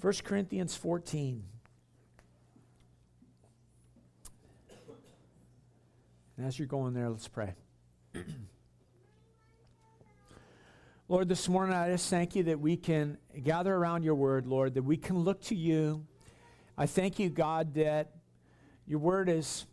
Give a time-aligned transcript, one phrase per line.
[0.00, 1.42] 1 Corinthians 14.
[6.36, 7.54] And as you're going there, let's pray.
[11.08, 14.74] Lord, this morning I just thank you that we can gather around your word, Lord,
[14.74, 16.06] that we can look to you.
[16.76, 18.12] I thank you, God, that
[18.86, 19.66] your word is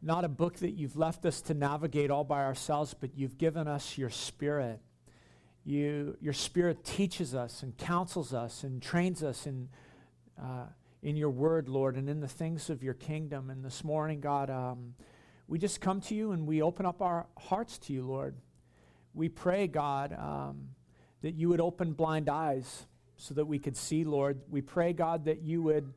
[0.00, 3.66] not a book that you've left us to navigate all by ourselves, but you've given
[3.66, 4.78] us your spirit.
[5.64, 9.68] You, your spirit teaches us and counsels us and trains us in,
[10.40, 10.66] uh,
[11.02, 13.48] in your word, Lord, and in the things of your kingdom.
[13.48, 14.94] And this morning, God, um,
[15.48, 18.34] we just come to you and we open up our hearts to you, Lord.
[19.14, 20.68] We pray, God, um,
[21.22, 24.42] that you would open blind eyes so that we could see, Lord.
[24.50, 25.94] We pray, God, that you would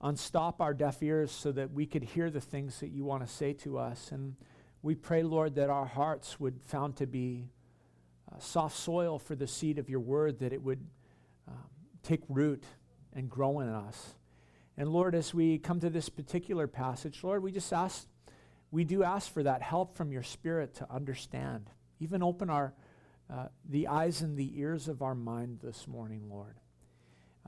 [0.00, 3.32] unstop our deaf ears so that we could hear the things that you want to
[3.32, 4.12] say to us.
[4.12, 4.36] And
[4.80, 7.48] we pray, Lord, that our hearts would found to be
[8.30, 10.84] uh, soft soil for the seed of your word, that it would
[11.46, 11.54] um,
[12.02, 12.64] take root
[13.14, 14.14] and grow in us.
[14.76, 18.06] And Lord, as we come to this particular passage, Lord, we just ask,
[18.70, 21.70] we do ask for that help from your Spirit to understand.
[22.00, 22.74] Even open our,
[23.28, 26.60] uh, the eyes and the ears of our mind this morning, Lord.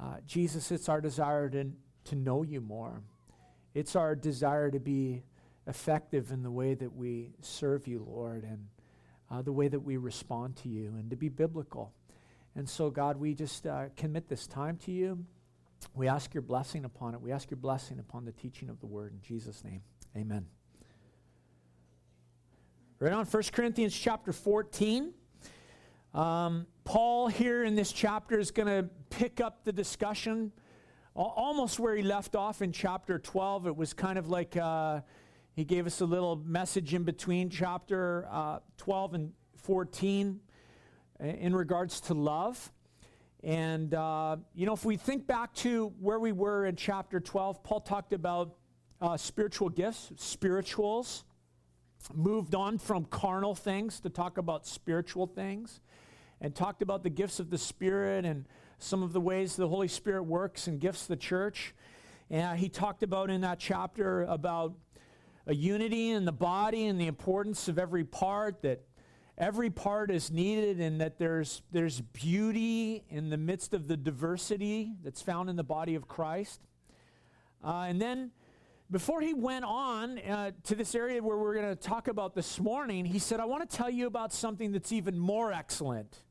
[0.00, 1.70] Uh, Jesus, it's our desire to,
[2.04, 3.02] to know you more.
[3.74, 5.22] It's our desire to be
[5.66, 8.66] effective in the way that we serve you, Lord, and
[9.30, 11.92] uh, the way that we respond to you, and to be biblical.
[12.56, 15.24] And so, God, we just uh, commit this time to you.
[15.94, 17.20] We ask your blessing upon it.
[17.20, 19.12] We ask your blessing upon the teaching of the word.
[19.12, 19.82] In Jesus' name,
[20.16, 20.46] amen.
[22.98, 25.14] Right on 1 Corinthians chapter 14.
[26.12, 30.52] Um, Paul, here in this chapter, is going to pick up the discussion
[31.14, 33.68] almost where he left off in chapter 12.
[33.68, 35.00] It was kind of like uh,
[35.60, 40.40] he gave us a little message in between chapter uh, 12 and 14
[41.20, 42.72] in regards to love.
[43.44, 47.62] And, uh, you know, if we think back to where we were in chapter 12,
[47.62, 48.54] Paul talked about
[49.02, 51.24] uh, spiritual gifts, spirituals,
[52.14, 55.82] moved on from carnal things to talk about spiritual things,
[56.40, 58.46] and talked about the gifts of the Spirit and
[58.78, 61.74] some of the ways the Holy Spirit works and gifts the church.
[62.30, 64.72] And he talked about in that chapter about
[65.50, 68.80] a unity in the body and the importance of every part, that
[69.36, 74.92] every part is needed and that there's, there's beauty in the midst of the diversity
[75.02, 76.60] that's found in the body of Christ.
[77.64, 78.30] Uh, and then
[78.92, 82.60] before he went on uh, to this area where we're going to talk about this
[82.60, 86.22] morning, he said, I want to tell you about something that's even more excellent.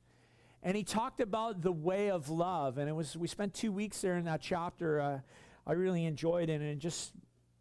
[0.63, 2.78] And he talked about the way of love.
[2.78, 5.02] And it was we spent two weeks there in that chapter.
[5.02, 5.19] Uh,
[5.68, 7.12] I really enjoyed it and it just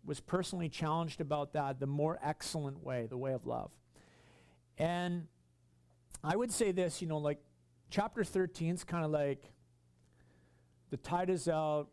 [0.09, 3.71] was personally challenged about that, the more excellent way, the way of love.
[4.79, 5.27] And
[6.25, 7.39] I would say this, you know, like
[7.91, 9.53] chapter 13 is kind of like
[10.91, 11.89] the tide is out.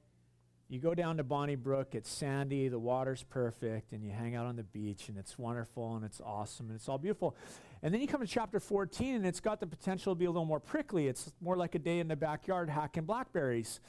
[0.68, 4.56] You go down to Bonniebrook, it's sandy, the water's perfect, and you hang out on
[4.56, 7.36] the beach, and it's wonderful, and it's awesome, and it's all beautiful.
[7.84, 10.32] And then you come to chapter 14, and it's got the potential to be a
[10.32, 11.08] little more prickly.
[11.08, 13.80] It's more like a day in the backyard hacking blackberries.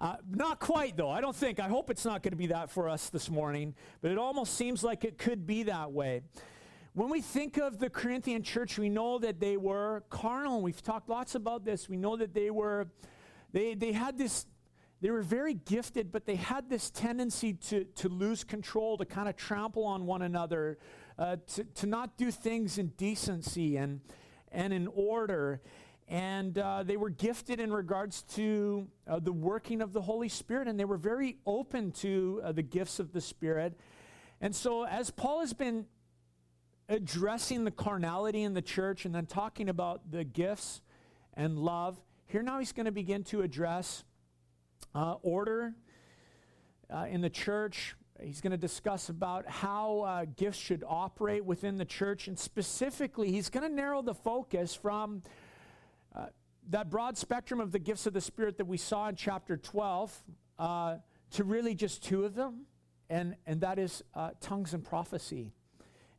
[0.00, 1.10] Uh, not quite, though.
[1.10, 1.60] I don't think.
[1.60, 4.54] I hope it's not going to be that for us this morning, but it almost
[4.54, 6.22] seems like it could be that way.
[6.94, 10.62] When we think of the Corinthian church, we know that they were carnal.
[10.62, 11.86] We've talked lots about this.
[11.86, 12.88] We know that they were,
[13.52, 14.46] they, they had this,
[15.02, 19.28] they were very gifted, but they had this tendency to, to lose control, to kind
[19.28, 20.78] of trample on one another,
[21.18, 24.00] uh, to, to not do things in decency and,
[24.50, 25.60] and in order
[26.10, 30.66] and uh, they were gifted in regards to uh, the working of the Holy Spirit,
[30.66, 33.78] and they were very open to uh, the gifts of the Spirit.
[34.40, 35.86] And so, as Paul has been
[36.88, 40.80] addressing the carnality in the church and then talking about the gifts
[41.34, 44.02] and love, here now he's going to begin to address
[44.96, 45.74] uh, order
[46.92, 47.94] uh, in the church.
[48.20, 53.30] He's going to discuss about how uh, gifts should operate within the church, and specifically,
[53.30, 55.22] he's going to narrow the focus from
[56.70, 60.22] that broad spectrum of the gifts of the Spirit that we saw in chapter 12
[60.58, 60.96] uh,
[61.32, 62.62] to really just two of them,
[63.08, 65.52] and, and that is uh, tongues and prophecy.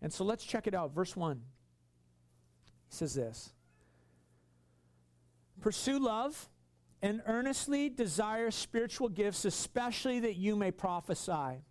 [0.01, 0.94] And so let's check it out.
[0.94, 1.38] Verse 1.
[1.38, 3.53] He says this
[5.62, 6.50] Pursue love
[7.01, 11.63] and earnestly desire spiritual gifts, especially that you may prophesy.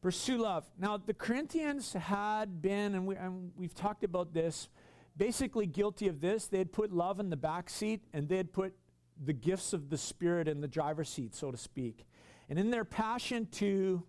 [0.00, 0.64] Pursue love.
[0.78, 4.68] Now, the Corinthians had been, and, we, and we've talked about this,
[5.16, 6.46] basically guilty of this.
[6.46, 8.74] They had put love in the back seat and they had put
[9.22, 12.06] the gifts of the Spirit in the driver's seat, so to speak.
[12.48, 14.02] And in their passion to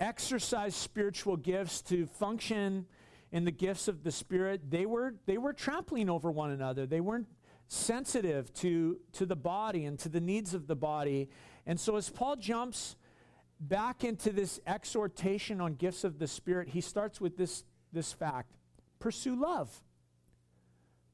[0.00, 2.86] exercise spiritual gifts, to function
[3.30, 6.86] in the gifts of the Spirit, they were, they were trampling over one another.
[6.86, 7.26] They weren't,
[7.68, 11.28] sensitive to, to the body and to the needs of the body.
[11.66, 12.96] And so, as Paul jumps
[13.60, 18.54] back into this exhortation on gifts of the Spirit, he starts with this, this fact
[18.98, 19.82] pursue love.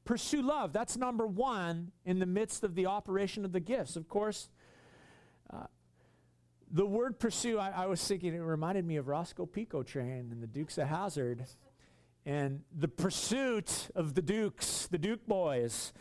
[0.04, 0.72] Pursue love.
[0.72, 3.96] That's number one in the midst of the operation of the gifts.
[3.96, 4.50] Of course,
[5.52, 5.64] uh,
[6.70, 9.64] the word pursue, I, I, was thinking, it reminded me of Rosco P.
[9.64, 11.46] Coltrane and the Dukes of Hazzard
[12.26, 15.92] and the pursuit of the Dukes, the Duke boys.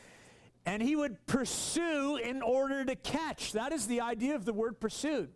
[0.66, 3.52] And he would pursue in order to catch.
[3.52, 5.32] That is the idea of the word pursuit.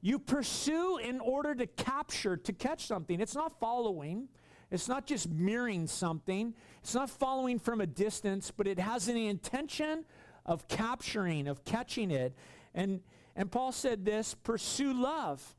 [0.00, 3.20] You pursue in order to capture, to catch something.
[3.20, 4.28] It's not following,
[4.70, 9.16] it's not just mirroring something, it's not following from a distance, but it has an
[9.16, 10.04] intention
[10.44, 12.34] of capturing, of catching it.
[12.74, 13.00] And,
[13.34, 15.56] and Paul said this pursue love.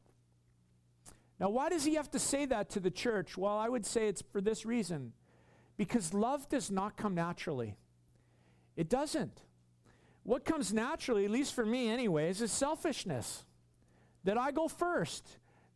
[1.39, 3.38] Now, why does he have to say that to the church?
[3.38, 5.13] Well, I would say it's for this reason
[5.77, 7.75] because love does not come naturally.
[8.75, 9.41] It doesn't.
[10.23, 13.45] What comes naturally, at least for me, anyways, is selfishness.
[14.25, 15.25] That I go first,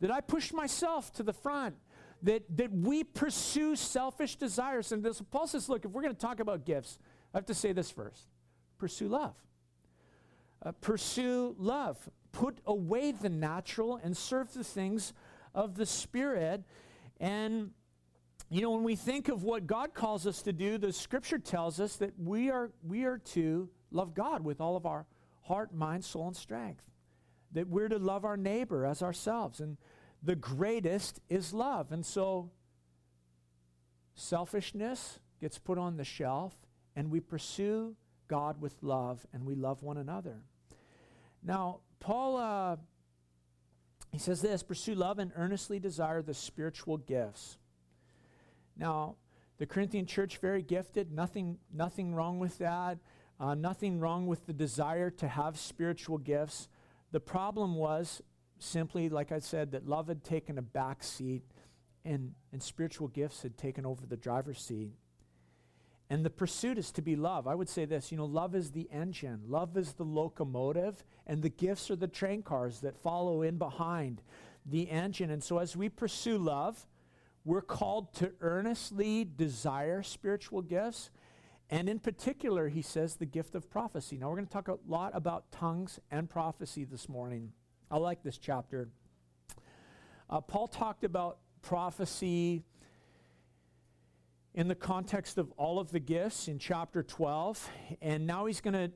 [0.01, 1.75] that I push myself to the front,
[2.23, 4.91] that, that we pursue selfish desires.
[4.91, 6.97] And this, Paul says, look, if we're going to talk about gifts,
[7.33, 8.23] I have to say this first
[8.79, 9.35] pursue love.
[10.65, 11.97] Uh, pursue love.
[12.31, 15.13] Put away the natural and serve the things
[15.53, 16.63] of the Spirit.
[17.19, 17.71] And,
[18.49, 21.79] you know, when we think of what God calls us to do, the scripture tells
[21.79, 25.05] us that we are, we are to love God with all of our
[25.41, 26.83] heart, mind, soul, and strength.
[27.51, 29.59] That we're to love our neighbor as ourselves.
[29.59, 29.77] And
[30.23, 31.91] the greatest is love.
[31.91, 32.49] And so,
[34.15, 36.53] selfishness gets put on the shelf,
[36.95, 37.95] and we pursue
[38.27, 40.43] God with love, and we love one another.
[41.43, 42.77] Now, Paul uh,
[44.13, 47.57] he says this pursue love and earnestly desire the spiritual gifts.
[48.77, 49.15] Now,
[49.57, 52.99] the Corinthian church, very gifted, nothing, nothing wrong with that,
[53.39, 56.69] uh, nothing wrong with the desire to have spiritual gifts.
[57.11, 58.21] The problem was
[58.63, 61.44] simply, like I said, that love had taken a back seat
[62.06, 64.92] and, and spiritual gifts had taken over the driver's seat.
[66.10, 67.48] And the pursuit is to be love.
[67.48, 71.42] I would say this you know, love is the engine, love is the locomotive, and
[71.42, 74.21] the gifts are the train cars that follow in behind
[74.66, 75.31] the engine.
[75.31, 76.86] And so as we pursue love,
[77.45, 81.09] we're called to earnestly desire spiritual gifts.
[81.69, 84.18] And in particular, he says the gift of prophecy.
[84.18, 87.51] Now, we're going to talk a lot about tongues and prophecy this morning.
[87.94, 88.90] I like this chapter.
[90.28, 92.63] Uh, Paul talked about prophecy
[94.56, 97.69] in the context of all of the gifts in chapter 12.
[98.01, 98.92] And now he's going to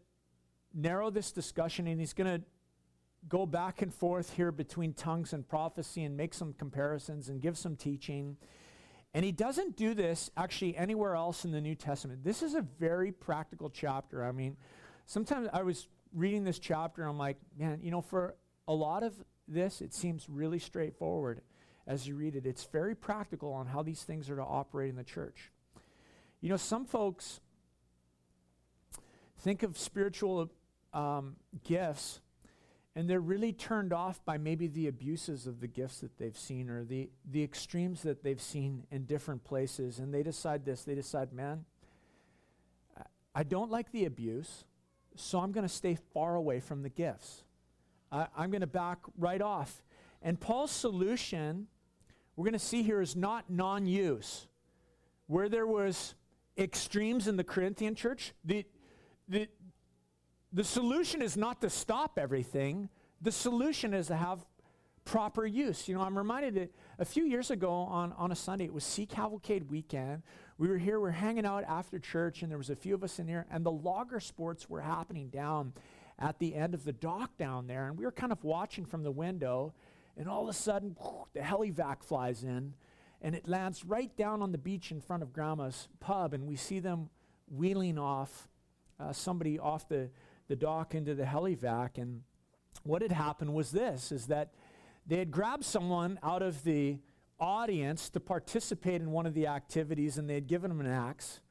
[0.73, 2.43] narrow this discussion and he's going to
[3.29, 7.55] go back and forth here between tongues and prophecy and make some comparisons and give
[7.55, 8.35] some teaching.
[9.13, 12.23] And he doesn't do this actually anywhere else in the New Testament.
[12.23, 14.25] This is a very practical chapter.
[14.25, 14.57] I mean,
[15.05, 18.33] sometimes I was reading this chapter and I'm like, man, you know, for
[18.67, 19.13] a lot of
[19.47, 21.41] this, it seems really straightforward
[21.85, 22.45] as you read it.
[22.45, 25.51] It's very practical on how these things are to operate in the church.
[26.41, 27.39] You know, some folks
[29.39, 30.51] think of spiritual
[30.93, 32.21] um, gifts
[32.97, 36.67] and they're really turned off by maybe the abuses of the gifts that they've seen
[36.67, 39.99] or the, the extremes that they've seen in different places.
[39.99, 41.65] And they decide this they decide, man,
[43.35, 44.63] I don't like the abuse,
[45.15, 47.43] so I'm going to stay far away from the gifts.
[48.11, 49.83] I'm going to back right off.
[50.21, 51.67] And Paul's solution
[52.37, 54.47] we're going to see here is not non use.
[55.25, 56.13] Where there was
[56.57, 58.63] extremes in the Corinthian church, the,
[59.27, 59.49] the,
[60.53, 62.87] the solution is not to stop everything,
[63.21, 64.45] the solution is to have
[65.03, 65.87] proper use.
[65.87, 68.83] You know, I'm reminded that a few years ago on, on a Sunday, it was
[68.83, 70.21] Sea Cavalcade weekend.
[70.57, 73.03] We were here, we are hanging out after church, and there was a few of
[73.03, 75.73] us in here, and the logger sports were happening down
[76.19, 79.03] at the end of the dock down there, and we were kind of watching from
[79.03, 79.73] the window,
[80.17, 80.95] and all of a sudden,
[81.33, 82.73] the helivac flies in,
[83.21, 86.55] and it lands right down on the beach in front of Grandma's pub, and we
[86.55, 87.09] see them
[87.49, 88.47] wheeling off
[88.99, 90.09] uh, somebody off the,
[90.47, 91.97] the dock into the helivac.
[91.97, 92.23] And
[92.83, 94.53] what had happened was this, is that
[95.05, 96.97] they had grabbed someone out of the
[97.39, 101.41] audience to participate in one of the activities, and they had given him an axe.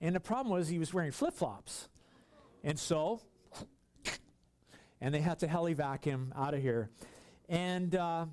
[0.00, 1.88] And the problem was he was wearing flip-flops.
[2.64, 3.20] And so,
[5.02, 6.88] and they had to helivac him out of here.
[7.48, 8.26] And, uh,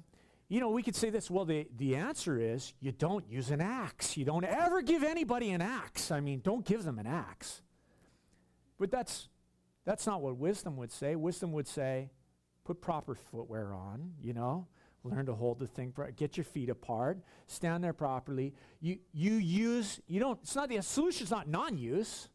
[0.47, 3.59] you know, we could say this well, the, the answer is you don't use an
[3.59, 4.15] axe.
[4.15, 6.11] You don't ever give anybody an axe.
[6.11, 7.63] I mean, don't give them an axe.
[8.79, 9.29] But that's,
[9.83, 11.15] that's not what wisdom would say.
[11.15, 12.11] Wisdom would say,
[12.63, 14.67] put proper footwear on, you know,
[15.03, 18.53] learn to hold the thing, get your feet apart, stand there properly.
[18.79, 22.29] You, you use, you don't, it's not the solution's not non use.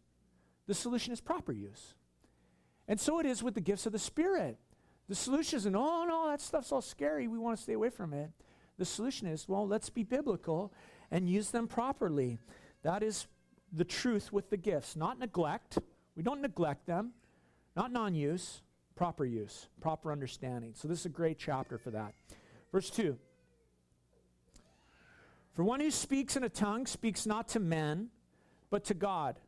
[0.66, 1.94] The solution is proper use.
[2.86, 4.58] And so it is with the gifts of the Spirit.
[5.08, 7.28] The solution isn't, oh, no, that stuff's all scary.
[7.28, 8.30] We want to stay away from it.
[8.78, 10.72] The solution is, well, let's be biblical
[11.10, 12.38] and use them properly.
[12.82, 13.26] That is
[13.72, 15.78] the truth with the gifts, not neglect.
[16.16, 17.12] We don't neglect them,
[17.76, 18.62] not non use,
[18.94, 20.72] proper use, proper understanding.
[20.74, 22.14] So this is a great chapter for that.
[22.72, 23.16] Verse 2
[25.52, 28.08] For one who speaks in a tongue speaks not to men,
[28.70, 29.38] but to God.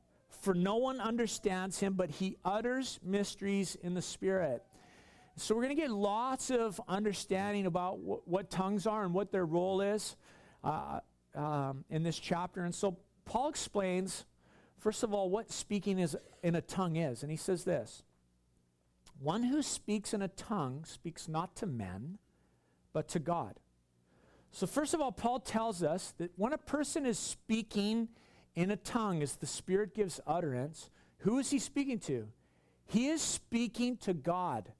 [0.41, 4.63] For no one understands him, but he utters mysteries in the Spirit.
[5.37, 9.33] So we're going to get lots of understanding about wh- what tongues are and what
[9.33, 10.17] their role is
[10.65, 11.01] uh,
[11.35, 12.63] um, in this chapter.
[12.63, 14.25] And so Paul explains,
[14.79, 17.23] first of all, what speaking is in a tongue is.
[17.23, 18.03] And he says this
[19.19, 22.19] One who speaks in a tongue speaks not to men,
[22.95, 23.61] but to God.
[24.53, 28.09] So, first of all, Paul tells us that when a person is speaking
[28.57, 32.27] in a tongue, as the Spirit gives utterance, who is he speaking to?
[32.87, 34.73] He is speaking to God.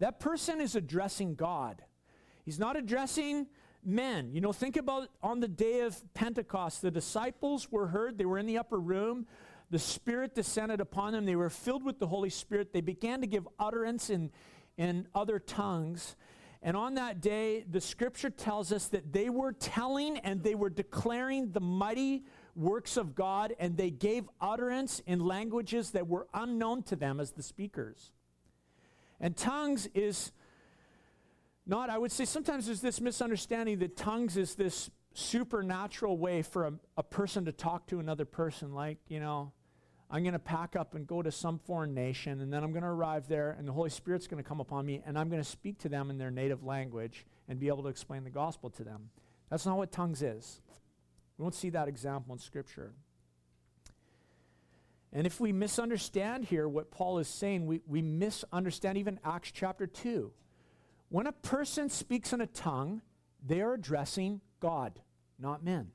[0.00, 1.82] That person is addressing God.
[2.44, 3.46] He's not addressing
[3.84, 4.30] men.
[4.32, 8.38] You know, think about on the day of Pentecost, the disciples were heard, they were
[8.38, 9.26] in the upper room.
[9.70, 11.26] The Spirit descended upon them.
[11.26, 12.72] They were filled with the Holy Spirit.
[12.72, 14.30] They began to give utterance in,
[14.78, 16.16] in other tongues.
[16.62, 20.70] And on that day, the scripture tells us that they were telling and they were
[20.70, 22.24] declaring the mighty
[22.58, 27.30] works of God, and they gave utterance in languages that were unknown to them as
[27.30, 28.10] the speakers.
[29.20, 30.32] And tongues is
[31.66, 36.66] not, I would say sometimes there's this misunderstanding that tongues is this supernatural way for
[36.66, 38.72] a, a person to talk to another person.
[38.72, 39.52] Like, you know,
[40.10, 42.82] I'm going to pack up and go to some foreign nation, and then I'm going
[42.82, 45.42] to arrive there, and the Holy Spirit's going to come upon me, and I'm going
[45.42, 48.70] to speak to them in their native language and be able to explain the gospel
[48.70, 49.10] to them.
[49.50, 50.60] That's not what tongues is.
[51.38, 52.92] We don't see that example in Scripture.
[55.12, 59.86] And if we misunderstand here what Paul is saying, we, we misunderstand even Acts chapter
[59.86, 60.32] 2.
[61.08, 63.00] When a person speaks in a tongue,
[63.46, 65.00] they are addressing God,
[65.38, 65.92] not men.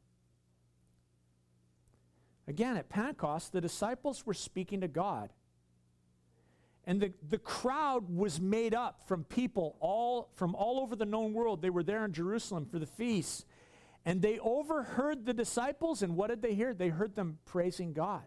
[2.48, 5.32] Again, at Pentecost, the disciples were speaking to God.
[6.86, 11.34] And the, the crowd was made up from people all from all over the known
[11.34, 11.62] world.
[11.62, 13.46] They were there in Jerusalem for the feast.
[14.06, 16.74] And they overheard the disciples, and what did they hear?
[16.74, 18.24] They heard them praising God.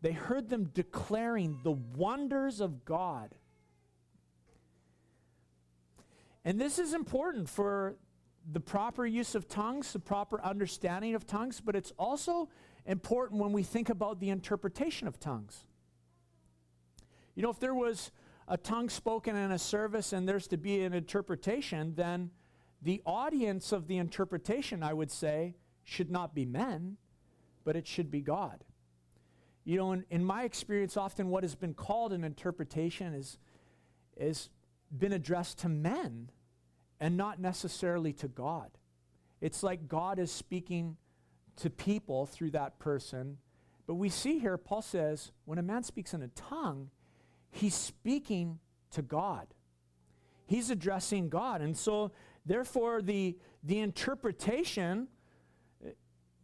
[0.00, 3.34] They heard them declaring the wonders of God.
[6.44, 7.96] And this is important for
[8.50, 12.48] the proper use of tongues, the proper understanding of tongues, but it's also
[12.86, 15.64] important when we think about the interpretation of tongues.
[17.34, 18.10] You know, if there was
[18.48, 22.30] a tongue spoken in a service and there's to be an interpretation, then
[22.82, 26.96] the audience of the interpretation, I would say, should not be men,
[27.64, 28.64] but it should be God.
[29.64, 33.38] You know, in, in my experience, often what has been called an interpretation is,
[34.16, 34.50] is
[34.96, 36.30] been addressed to men
[37.00, 38.70] and not necessarily to God.
[39.40, 40.96] It's like God is speaking
[41.56, 43.38] to people through that person.
[43.86, 46.90] But we see here, Paul says, when a man speaks in a tongue,
[47.50, 48.58] he's speaking
[48.92, 49.48] to God.
[50.46, 51.60] He's addressing God.
[51.60, 52.12] And so,
[52.46, 55.08] therefore, the, the interpretation,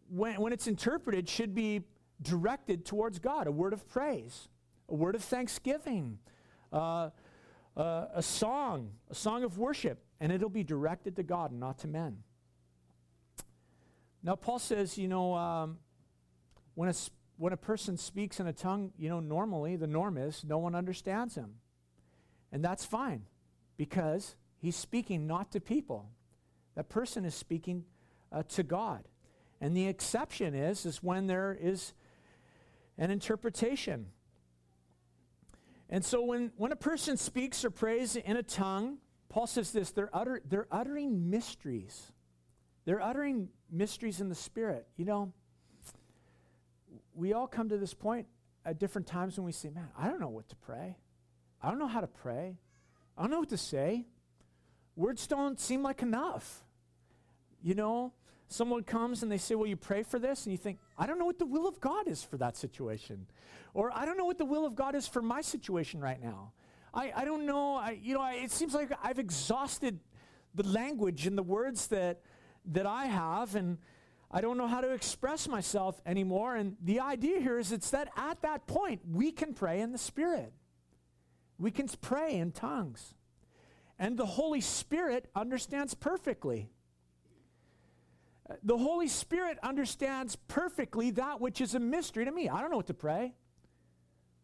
[0.08, 1.82] when, when it's interpreted, should be
[2.22, 4.48] directed towards God, a word of praise,
[4.88, 6.18] a word of thanksgiving,
[6.72, 7.10] uh,
[7.76, 11.78] uh, a song, a song of worship, and it'll be directed to God and not
[11.78, 12.18] to men.
[14.22, 15.78] Now, Paul says, you know, um,
[16.74, 16.94] when, a,
[17.36, 20.74] when a person speaks in a tongue, you know, normally the norm is no one
[20.74, 21.54] understands him.
[22.50, 23.22] And that's fine
[23.76, 26.10] because he's speaking not to people.
[26.74, 27.84] That person is speaking
[28.32, 29.04] uh, to God.
[29.60, 31.92] And the exception is, is when there is
[32.96, 34.06] an interpretation.
[35.90, 38.98] And so when, when a person speaks or prays in a tongue,
[39.28, 42.12] Paul says this they're, utter, they're uttering mysteries.
[42.84, 44.86] They're uttering mysteries in the Spirit.
[44.96, 45.32] You know,
[47.14, 48.26] we all come to this point
[48.64, 50.96] at different times when we say, man, I don't know what to pray.
[51.62, 52.56] I don't know how to pray.
[53.16, 54.06] I don't know what to say.
[54.98, 56.64] Words don't seem like enough.
[57.62, 58.12] You know,
[58.48, 60.44] someone comes and they say, Well, you pray for this?
[60.44, 63.26] And you think, I don't know what the will of God is for that situation.
[63.74, 66.50] Or I don't know what the will of God is for my situation right now.
[66.92, 67.76] I, I don't know.
[67.76, 70.00] I, you know, I, it seems like I've exhausted
[70.56, 72.22] the language and the words that,
[72.72, 73.78] that I have, and
[74.32, 76.56] I don't know how to express myself anymore.
[76.56, 79.98] And the idea here is it's that at that point, we can pray in the
[79.98, 80.52] Spirit.
[81.56, 83.14] We can pray in tongues.
[83.98, 86.70] And the Holy Spirit understands perfectly
[88.62, 92.48] the Holy Spirit understands perfectly that which is a mystery to me.
[92.48, 93.34] I don't know what to pray.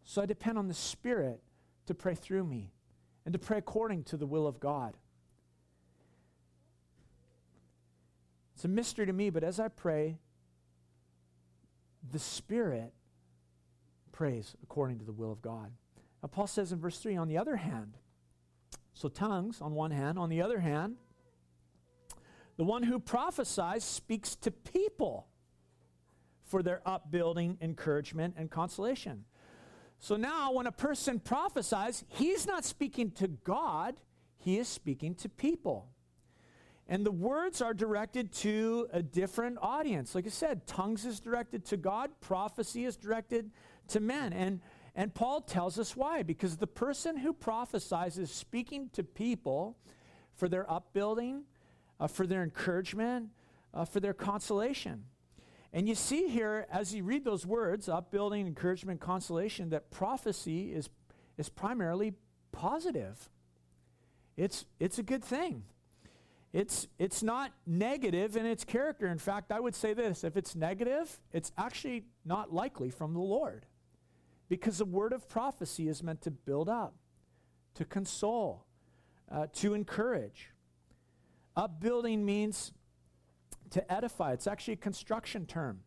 [0.04, 1.40] So I depend on the Spirit
[1.86, 2.72] to pray through me
[3.24, 4.96] and to pray according to the will of God.
[8.54, 10.18] It's a mystery to me, but as I pray,
[12.12, 12.92] the Spirit
[14.12, 15.72] prays according to the will of God.
[16.22, 17.96] Now, Paul says in verse 3 on the other hand,
[18.94, 20.96] so tongues on one hand, on the other hand,
[22.56, 25.26] the one who prophesies speaks to people
[26.44, 29.24] for their upbuilding, encouragement, and consolation.
[29.98, 33.96] So now, when a person prophesies, he's not speaking to God,
[34.36, 35.88] he is speaking to people.
[36.86, 40.14] And the words are directed to a different audience.
[40.14, 43.50] Like I said, tongues is directed to God, prophecy is directed
[43.88, 44.32] to men.
[44.32, 44.60] And,
[44.94, 46.22] and Paul tells us why.
[46.22, 49.76] Because the person who prophesies is speaking to people
[50.34, 51.42] for their upbuilding,
[51.98, 53.30] uh, for their encouragement,
[53.72, 55.04] uh, for their consolation.
[55.72, 60.88] And you see here, as you read those words, upbuilding, encouragement, consolation, that prophecy is,
[61.36, 62.12] is primarily
[62.52, 63.28] positive.
[64.36, 65.64] It's, it's a good thing.
[66.52, 69.08] It's, it's not negative in its character.
[69.08, 73.20] In fact, I would say this if it's negative, it's actually not likely from the
[73.20, 73.66] Lord.
[74.48, 76.94] Because the word of prophecy is meant to build up,
[77.74, 78.66] to console,
[79.30, 80.50] uh, to encourage.
[81.56, 82.72] Upbuilding means
[83.70, 84.32] to edify.
[84.32, 85.80] It's actually a construction term.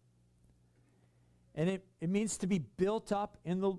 [1.55, 3.73] And it, it means to be built up in the,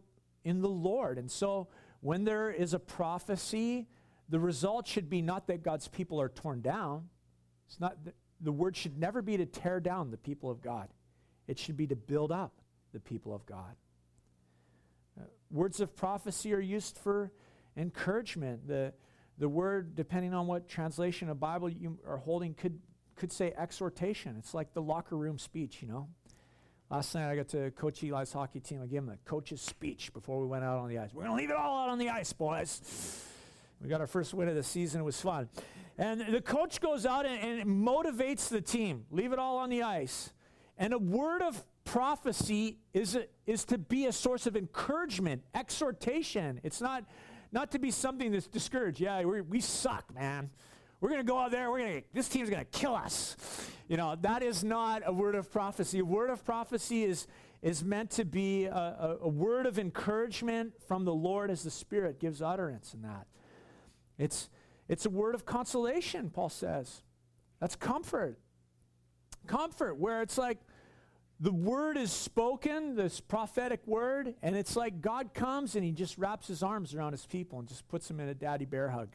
[0.44, 1.18] in the Lord.
[1.18, 1.68] And so
[2.00, 3.86] when there is a prophecy,
[4.28, 7.08] the result should be not that God's people are torn down.
[7.66, 10.88] It's not the, the word should never be to tear down the people of God.
[11.46, 12.52] It should be to build up
[12.92, 13.76] the people of God.
[15.50, 17.32] Words of prophecy are used for
[17.76, 18.68] encouragement.
[18.68, 18.92] The,
[19.38, 22.80] the word, depending on what translation of Bible you are holding, could
[23.18, 24.36] could say exhortation.
[24.38, 26.08] It's like the locker room speech, you know.
[26.90, 28.80] Last night I got to coach Eli's hockey team.
[28.82, 31.10] I gave him the coach's speech before we went out on the ice.
[31.12, 33.26] We're going to leave it all out on the ice, boys.
[33.82, 35.02] We got our first win of the season.
[35.02, 35.48] It was fun.
[35.98, 39.04] And the coach goes out and, and motivates the team.
[39.10, 40.32] Leave it all on the ice.
[40.78, 46.60] And a word of prophecy is, a, is to be a source of encouragement, exhortation.
[46.62, 47.04] It's not,
[47.50, 49.00] not to be something that's discouraged.
[49.00, 50.50] Yeah, we suck, man.
[51.00, 51.70] We're going to go out there.
[51.70, 53.36] We're going to, this team's going to kill us.
[53.88, 56.00] You know, that is not a word of prophecy.
[56.00, 57.26] A word of prophecy is,
[57.62, 61.70] is meant to be a, a, a word of encouragement from the Lord as the
[61.70, 63.26] Spirit gives utterance in that.
[64.18, 64.50] It's,
[64.88, 67.02] it's a word of consolation, Paul says.
[67.60, 68.38] That's comfort.
[69.46, 70.58] Comfort, where it's like
[71.40, 76.18] the word is spoken, this prophetic word, and it's like God comes and he just
[76.18, 79.10] wraps his arms around his people and just puts them in a daddy bear hug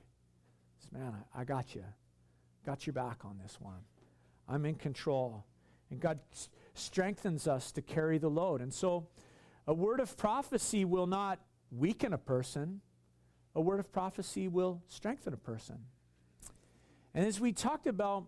[0.94, 1.84] man, I, I got you.
[2.66, 3.80] Got your back on this one.
[4.48, 5.46] I'm in control.
[5.90, 8.62] And God s- strengthens us to carry the load.
[8.62, 9.08] And so
[9.68, 11.40] a word of prophecy will not
[11.72, 12.82] weaken a person,
[13.56, 15.80] a word of prophecy will strengthen a person.
[17.14, 18.26] And as we talked about,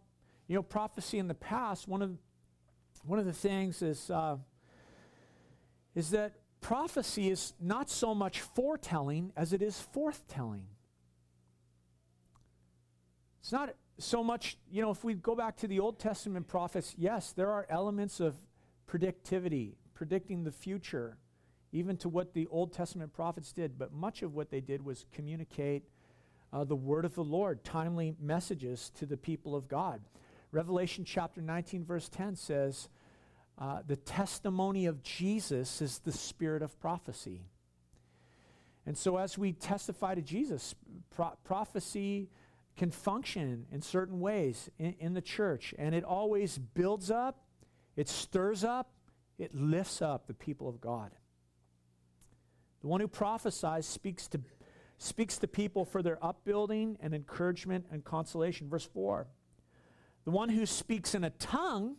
[0.47, 2.17] you know, prophecy in the past, one of,
[3.05, 4.37] one of the things is, uh,
[5.93, 10.63] is that prophecy is not so much foretelling as it is forthtelling.
[13.39, 16.95] It's not so much, you know, if we go back to the Old Testament prophets,
[16.97, 18.35] yes, there are elements of
[18.89, 21.17] predictivity, predicting the future,
[21.71, 25.05] even to what the Old Testament prophets did, but much of what they did was
[25.13, 25.83] communicate
[26.51, 30.01] uh, the word of the Lord, timely messages to the people of God.
[30.51, 32.89] Revelation chapter 19, verse 10 says,
[33.57, 37.41] uh, The testimony of Jesus is the spirit of prophecy.
[38.85, 40.75] And so, as we testify to Jesus,
[41.09, 42.29] pro- prophecy,
[42.77, 45.73] can function in certain ways in, in, the church.
[45.77, 47.43] And it always builds up,
[47.95, 48.91] it stirs up,
[49.37, 51.11] it lifts up the people of God.
[52.81, 54.41] The one who prophesies speaks to,
[54.97, 58.69] speaks to people for their upbuilding and encouragement and consolation.
[58.69, 59.27] Verse 4
[60.25, 61.95] The one who speaks in a tongue,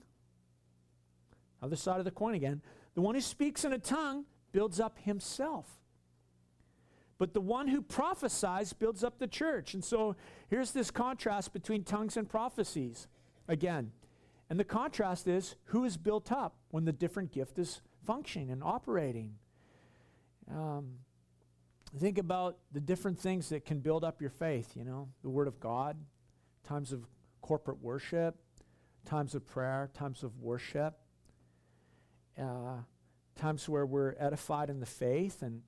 [1.62, 2.62] other side of the coin again,
[2.94, 5.66] the one who speaks in a tongue builds up himself.
[7.18, 9.74] But the one who prophesies builds up the church.
[9.74, 10.16] And so
[10.48, 13.08] here's this contrast between tongues and prophecies
[13.48, 13.92] again.
[14.50, 18.62] And the contrast is who is built up when the different gift is functioning and
[18.62, 19.34] operating.
[20.50, 20.98] Um,
[21.98, 25.48] think about the different things that can build up your faith, you know, the Word
[25.48, 25.96] of God,
[26.64, 27.06] times of
[27.40, 28.36] corporate worship,
[29.04, 30.98] times of prayer, times of worship,
[32.40, 32.78] uh,
[33.34, 35.62] times where we're edified in the faith and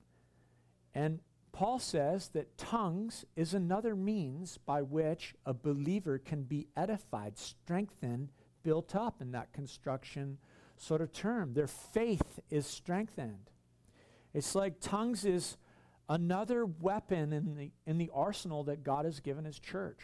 [0.93, 1.19] and
[1.51, 8.29] Paul says that tongues is another means by which a believer can be edified, strengthened,
[8.63, 10.37] built up in that construction
[10.77, 11.53] sort of term.
[11.53, 13.49] Their faith is strengthened.
[14.33, 15.57] It's like tongues is
[16.07, 20.01] another weapon in the, in the arsenal that God has given his church.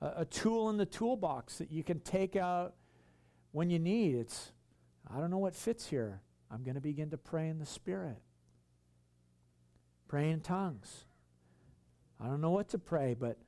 [0.00, 2.74] A, a tool in the toolbox that you can take out
[3.52, 4.16] when you need.
[4.16, 4.52] It's,
[5.14, 6.20] I don't know what fits here.
[6.50, 8.18] I'm going to begin to pray in the Spirit.
[10.08, 11.04] Pray in tongues.
[12.20, 13.38] I don't know what to pray, but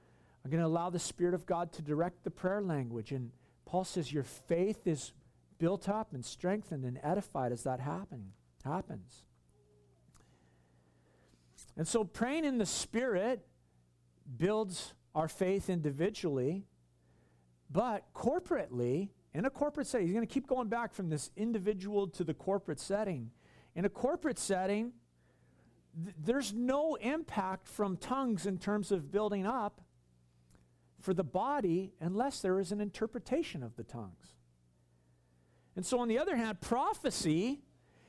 [0.45, 3.13] I'm going to allow the Spirit of God to direct the prayer language.
[3.13, 3.31] And
[3.65, 5.13] Paul says your faith is
[5.59, 8.33] built up and strengthened and edified as that happen,
[8.65, 9.25] happens.
[11.77, 13.47] And so praying in the Spirit
[14.37, 16.65] builds our faith individually,
[17.71, 22.07] but corporately, in a corporate setting, he's going to keep going back from this individual
[22.09, 23.31] to the corporate setting.
[23.75, 24.93] In a corporate setting,
[26.05, 29.81] th- there's no impact from tongues in terms of building up
[31.01, 34.35] for the body unless there is an interpretation of the tongues.
[35.75, 37.61] And so, on the other hand, prophecy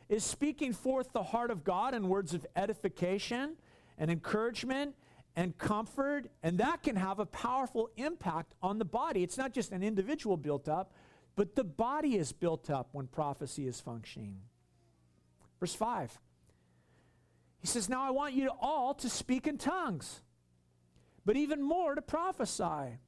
[0.10, 3.56] is speaking forth the heart of God in words of edification
[3.98, 4.96] and encouragement
[5.36, 9.24] and comfort, and that can have a powerful impact on the body.
[9.24, 10.94] It's not just an individual built up,
[11.36, 14.40] but the body is built up when prophecy is functioning.
[15.60, 16.20] Verse 5.
[17.60, 20.22] He says, Now I want you all to speak in tongues,
[21.26, 23.00] but even more to prophesy.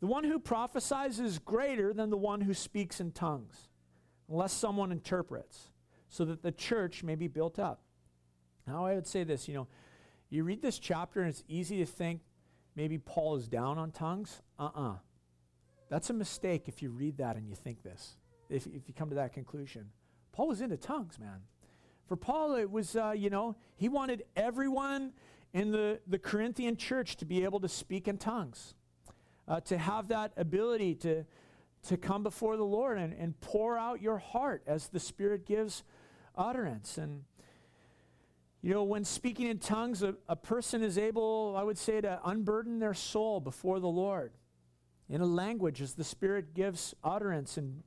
[0.00, 3.68] The one who prophesies is greater than the one who speaks in tongues,
[4.30, 5.70] unless someone interprets,
[6.08, 7.82] so that the church may be built up.
[8.66, 9.68] Now I would say this you know,
[10.30, 12.20] you read this chapter and it's easy to think
[12.76, 14.40] maybe Paul is down on tongues.
[14.58, 14.90] Uh uh-uh.
[14.92, 14.96] uh
[15.90, 18.16] That's a mistake if you read that and you think this,
[18.48, 19.90] if, if you come to that conclusion.
[20.32, 21.40] Paul was into tongues, man.
[22.06, 25.12] For Paul, it was, uh, you know, he wanted everyone
[25.52, 28.74] in the, the Corinthian church to be able to speak in tongues,
[29.48, 31.24] uh, to have that ability to,
[31.88, 35.82] to come before the Lord and, and pour out your heart as the Spirit gives
[36.36, 36.98] utterance.
[36.98, 37.24] And
[38.62, 42.20] you know, when speaking in tongues, a, a person is able, I would say, to
[42.24, 44.32] unburden their soul before the Lord
[45.10, 47.82] in a language as the Spirit gives utterance and,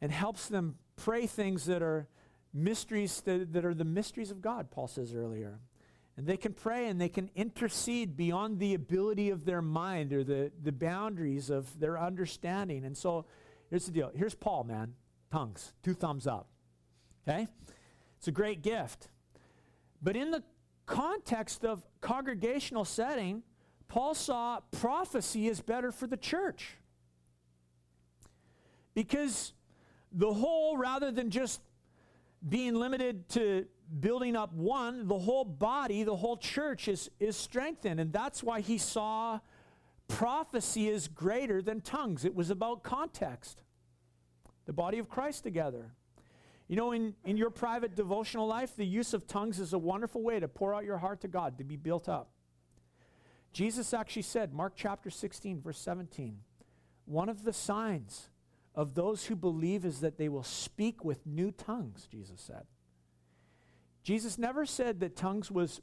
[0.00, 2.08] and helps them pray things that are
[2.54, 5.60] mysteries that, that are the mysteries of God, Paul says earlier.
[6.16, 10.24] And they can pray and they can intercede beyond the ability of their mind or
[10.24, 12.84] the, the boundaries of their understanding.
[12.84, 13.26] And so
[13.70, 14.10] here's the deal.
[14.14, 14.94] Here's Paul, man.
[15.30, 16.48] Tongues, two thumbs up.
[17.26, 17.46] Okay?
[18.18, 19.08] It's a great gift.
[20.02, 20.42] But in the
[20.84, 23.42] context of congregational setting,
[23.92, 26.78] Paul saw prophecy is better for the church.
[28.94, 29.52] Because
[30.10, 31.60] the whole, rather than just
[32.48, 33.66] being limited to
[34.00, 38.00] building up one, the whole body, the whole church is, is strengthened.
[38.00, 39.40] And that's why he saw
[40.08, 42.24] prophecy is greater than tongues.
[42.24, 43.60] It was about context.
[44.64, 45.92] The body of Christ together.
[46.66, 50.22] You know, in, in your private devotional life, the use of tongues is a wonderful
[50.22, 52.30] way to pour out your heart to God, to be built up.
[53.52, 56.38] Jesus actually said, Mark chapter 16, verse 17,
[57.04, 58.30] one of the signs
[58.74, 62.64] of those who believe is that they will speak with new tongues, Jesus said.
[64.02, 65.80] Jesus never said that tongues was,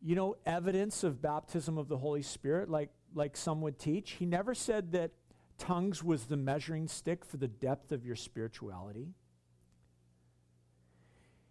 [0.00, 4.12] you know, evidence of baptism of the Holy Spirit like, like some would teach.
[4.12, 5.10] He never said that
[5.58, 9.08] tongues was the measuring stick for the depth of your spirituality.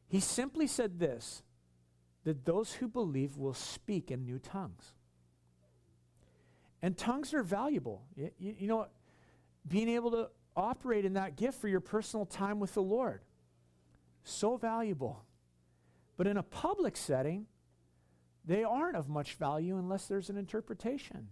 [0.07, 1.43] He simply said this
[2.23, 4.93] that those who believe will speak in new tongues.
[6.81, 8.03] And tongues are valuable.
[8.15, 8.87] You, you, know,
[9.67, 13.21] being able to operate in that gift for your personal time with the Lord,
[14.23, 15.23] so valuable.
[16.17, 17.47] But in a public setting,
[18.45, 21.29] they aren't of much value unless there's an interpretation.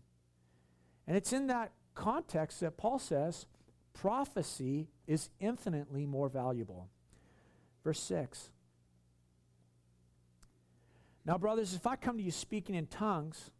[1.08, 3.46] And it's in that context that Paul says
[3.94, 6.88] prophecy is infinitely more valuable.
[7.84, 8.52] Verse 6
[11.30, 13.52] now, brothers, if I come to you speaking in tongues,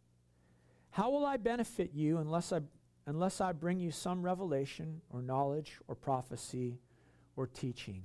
[0.90, 2.62] how will I benefit you unless I,
[3.06, 6.80] unless I bring you some revelation or knowledge or prophecy
[7.36, 8.02] or teaching?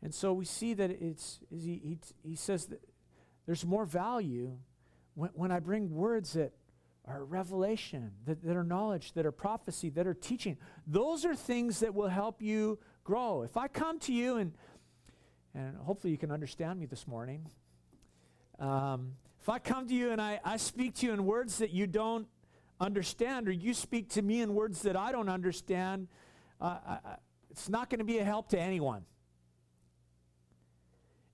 [0.00, 2.80] And so we see that it's, he, he, he says that
[3.44, 4.56] there's more value
[5.12, 6.52] when, when I bring words that
[7.04, 10.56] are revelation, that, that are knowledge, that are prophecy, that are teaching.
[10.86, 13.42] Those are things that will help you grow.
[13.42, 14.54] If I come to you and
[15.56, 17.48] and hopefully you can understand me this morning.
[18.58, 21.70] Um, if I come to you and I, I speak to you in words that
[21.70, 22.26] you don't
[22.80, 26.08] understand, or you speak to me in words that I don't understand,
[26.60, 26.98] uh, I,
[27.50, 29.04] it's not going to be a help to anyone.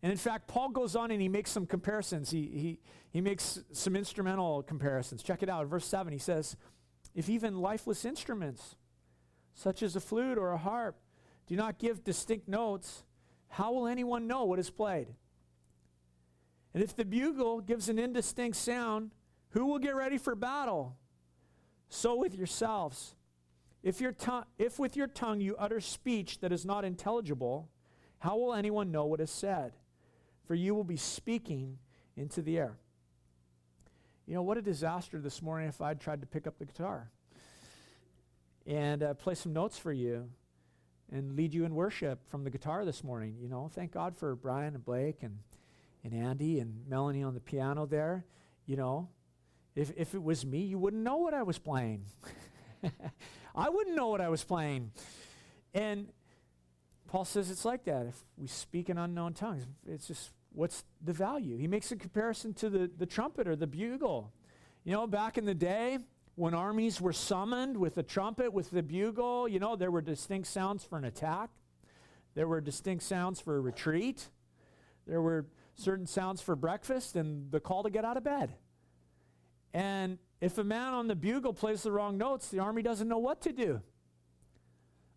[0.02, 2.30] And in fact, Paul goes on and he makes some comparisons.
[2.30, 2.78] He, he,
[3.10, 5.22] he makes some instrumental comparisons.
[5.22, 5.66] Check it out.
[5.66, 6.56] Verse 7, he says,
[7.14, 8.76] If even lifeless instruments,
[9.54, 10.96] such as a flute or a harp,
[11.46, 13.04] do not give distinct notes,
[13.48, 15.08] how will anyone know what is played?
[16.74, 19.10] And if the bugle gives an indistinct sound,
[19.50, 20.96] who will get ready for battle?
[21.88, 23.14] So with yourselves.
[23.82, 24.14] If, your
[24.58, 27.68] if with your tongue you utter speech that is not intelligible,
[28.18, 29.72] how will anyone know what is said?
[30.46, 31.78] For you will be speaking
[32.16, 32.78] into the air.
[34.26, 37.10] You know, what a disaster this morning if I'd tried to pick up the guitar
[38.66, 40.30] and uh, play some notes for you
[41.10, 43.36] and lead you in worship from the guitar this morning.
[43.40, 45.38] You know, thank God for Brian and Blake and,
[46.04, 48.24] and Andy and Melanie on the piano there.
[48.66, 49.08] You know,
[49.74, 52.04] if, if it was me, you wouldn't know what I was playing.
[53.54, 54.92] I wouldn't know what I was playing.
[55.74, 56.08] And
[57.08, 58.06] Paul says it's like that.
[58.06, 61.56] If we speak in unknown tongues, it's just what's the value?
[61.56, 64.32] He makes a comparison to the, the trumpet or the bugle.
[64.84, 65.98] You know, back in the day,
[66.34, 70.48] when armies were summoned with the trumpet, with the bugle, you know, there were distinct
[70.48, 71.50] sounds for an attack,
[72.34, 74.28] there were distinct sounds for a retreat,
[75.06, 78.54] there were certain sounds for breakfast and the call to get out of bed.
[79.74, 83.18] And if a man on the bugle plays the wrong notes, the army doesn't know
[83.18, 83.80] what to do.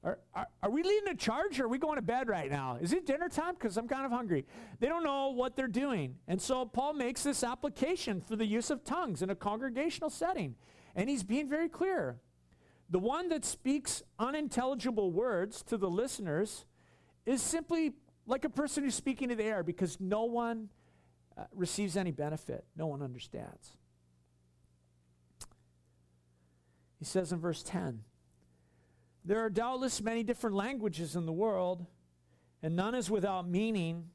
[0.03, 2.77] Are, are, are, we leading a charge or are we going to bed right now?
[2.79, 3.55] Is it dinner time?
[3.55, 4.45] Because I'm kind of hungry.
[4.79, 6.17] They don't know what they're doing.
[6.27, 10.55] And so Paul makes this application for the use of tongues in a congregational setting.
[10.95, 12.17] And he's being very clear.
[12.91, 16.65] The one that speaks unintelligible words to the listeners
[17.25, 17.93] is simply
[18.25, 20.69] like a person who's speaking to the air because no one
[21.37, 23.77] uh, receives any benefit, no one understands.
[26.97, 28.03] He says in verse 10
[29.23, 31.85] There are doubtless many different languages in the world,
[32.63, 34.09] and none is without meaning.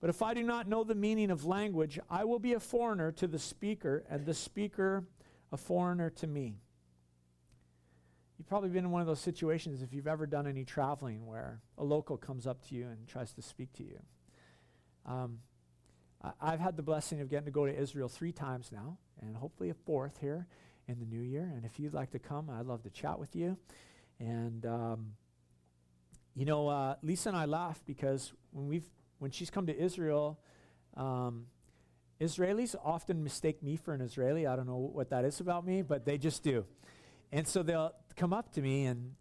[0.00, 3.10] But if I do not know the meaning of language, I will be a foreigner
[3.12, 5.04] to the speaker, and the speaker
[5.50, 6.58] a foreigner to me.
[8.38, 11.62] You've probably been in one of those situations if you've ever done any traveling where
[11.78, 13.98] a local comes up to you and tries to speak to you.
[15.06, 15.38] Um,
[16.40, 19.36] I, have had the blessing of getting to go to Israel three times now, and
[19.36, 20.46] hopefully a fourth here
[20.88, 21.50] in the new year.
[21.54, 23.56] And if you'd like to come, I'd love to chat with you.
[24.18, 25.12] And um,
[26.34, 30.38] you know, uh, Lisa and I laugh because when we've when she's come to Israel,
[30.94, 31.46] um,
[32.20, 34.46] Israelis often mistake me for an Israeli.
[34.46, 36.66] I don't know what that is about me, but they just do.
[37.32, 39.14] And so they'll come up to me and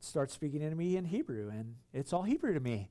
[0.00, 2.90] start speaking to me in Hebrew, and it's all Hebrew to me.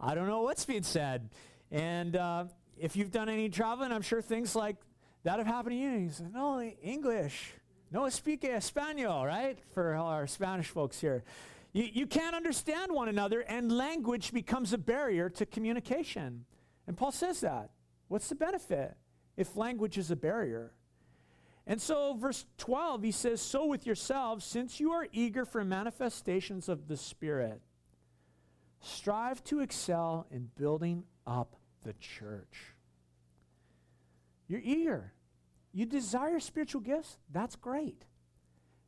[0.00, 1.30] I don't know what's being said.
[1.70, 2.44] And uh,
[2.78, 4.76] if you've done any traveling, I'm sure things like
[5.24, 5.90] that have happened to you.
[5.90, 7.52] You say, no, English.
[7.90, 9.58] No, speak Espanol, right?
[9.74, 11.24] For our Spanish folks here.
[11.72, 16.44] You, you can't understand one another, and language becomes a barrier to communication.
[16.86, 17.70] And Paul says that.
[18.08, 18.94] What's the benefit
[19.36, 20.72] if language is a barrier?
[21.66, 26.68] And so, verse 12, he says, So with yourselves, since you are eager for manifestations
[26.68, 27.60] of the Spirit,
[28.80, 32.74] strive to excel in building up the church.
[34.48, 35.12] You're eager.
[35.72, 37.16] You desire spiritual gifts.
[37.30, 38.04] That's great.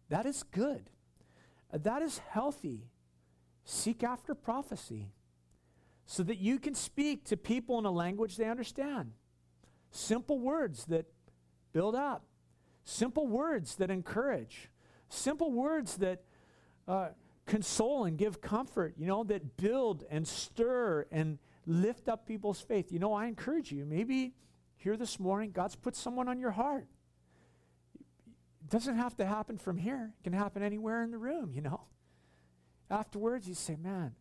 [0.09, 0.91] That is good.
[1.73, 2.89] That is healthy.
[3.65, 5.09] Seek after prophecy
[6.07, 9.13] so that you can speak to people in a language they understand.
[9.91, 11.07] Simple words that
[11.73, 12.25] build up,
[12.85, 14.70] simple words that encourage,
[15.09, 16.23] simple words that
[16.87, 17.09] uh,
[17.47, 22.92] console and give comfort, you know, that build and stir and lift up people's faith.
[22.92, 24.35] You know, I encourage you, maybe
[24.77, 26.87] here this morning, God's put someone on your heart.
[27.94, 31.61] It doesn't have to happen from here, it can happen anywhere in the room, you
[31.61, 31.83] know.
[32.90, 34.14] Afterwards, you say, Man,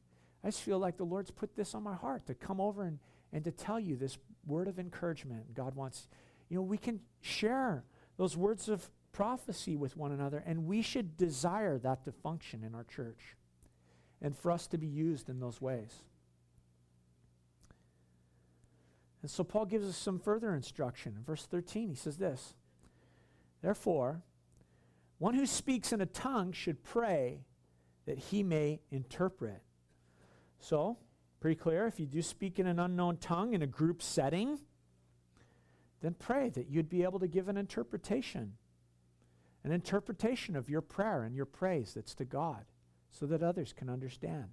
[0.43, 2.99] I just feel like the Lord's put this on my heart to come over and,
[3.31, 5.53] and to tell you this word of encouragement.
[5.53, 6.07] God wants,
[6.49, 7.83] you know, we can share
[8.17, 12.75] those words of prophecy with one another, and we should desire that to function in
[12.75, 13.35] our church
[14.21, 16.03] and for us to be used in those ways.
[19.21, 21.15] And so Paul gives us some further instruction.
[21.17, 22.55] In verse 13, he says this
[23.61, 24.21] Therefore,
[25.17, 27.45] one who speaks in a tongue should pray
[28.05, 29.61] that he may interpret.
[30.59, 30.97] So,
[31.39, 34.59] pretty clear if you do speak in an unknown tongue in a group setting,
[36.03, 38.53] then pray that you'd be able to give an interpretation,
[39.63, 42.65] an interpretation of your prayer and your praise that's to God,
[43.09, 44.49] so that others can understand.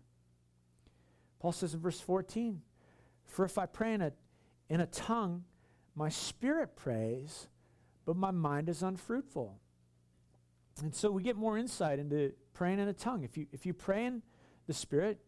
[1.41, 2.63] Paul says in verse 14,
[3.25, 4.13] For if I pray in a,
[4.69, 5.45] in a tongue,
[5.97, 7.49] my spirit prays,
[8.07, 9.59] but my mind is unfruitful.
[10.83, 13.25] And so we get more insight into praying in a tongue.
[13.25, 14.23] If you, if you pray in
[14.67, 15.19] the Spirit,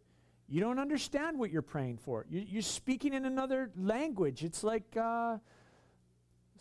[0.48, 2.26] you don't understand what you're praying for.
[2.28, 4.44] You, are speaking in another language.
[4.44, 5.38] It's like uh,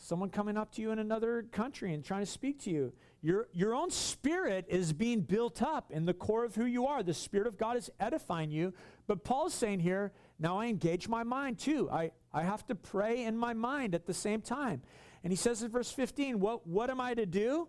[0.02, 2.92] someone coming up to you in another country and trying to speak to you.
[3.22, 7.04] Your, your own spirit is being built up in the core of who you are.
[7.04, 8.74] The Spirit of God is edifying you.
[9.06, 11.88] But Paul's saying here, now I engage my mind too.
[11.92, 14.82] I, I have to pray in my mind at the same time.
[15.24, 17.68] And he says in verse 15, what, what am I to do?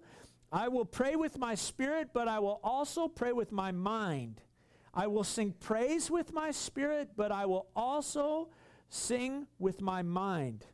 [0.51, 4.41] I will pray with my spirit, but I will also pray with my mind.
[4.95, 8.49] I will sing praise with my spirit, but I will also
[8.89, 10.65] sing with my mind.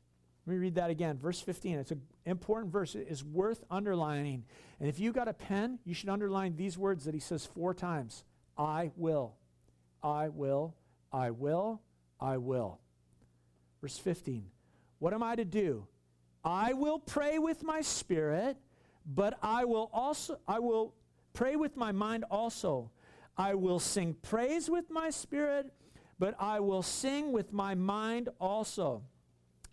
[0.49, 1.19] Let me read that again.
[1.19, 1.79] Verse 15.
[1.79, 2.95] It's an important verse.
[2.95, 4.45] It is worth underlining.
[4.81, 7.75] And if you got a pen, you should underline these words that he says four
[7.75, 8.25] times
[8.57, 9.37] I will,
[10.03, 10.75] I will,
[11.13, 11.83] I will,
[12.19, 12.81] I will.
[13.83, 14.47] Verse 15.
[15.01, 15.87] What am I to do?
[16.43, 18.57] I will pray with my spirit,
[19.05, 20.95] but I will also I will
[21.35, 22.91] pray with my mind also.
[23.37, 25.67] I will sing praise with my spirit,
[26.19, 29.03] but I will sing with my mind also.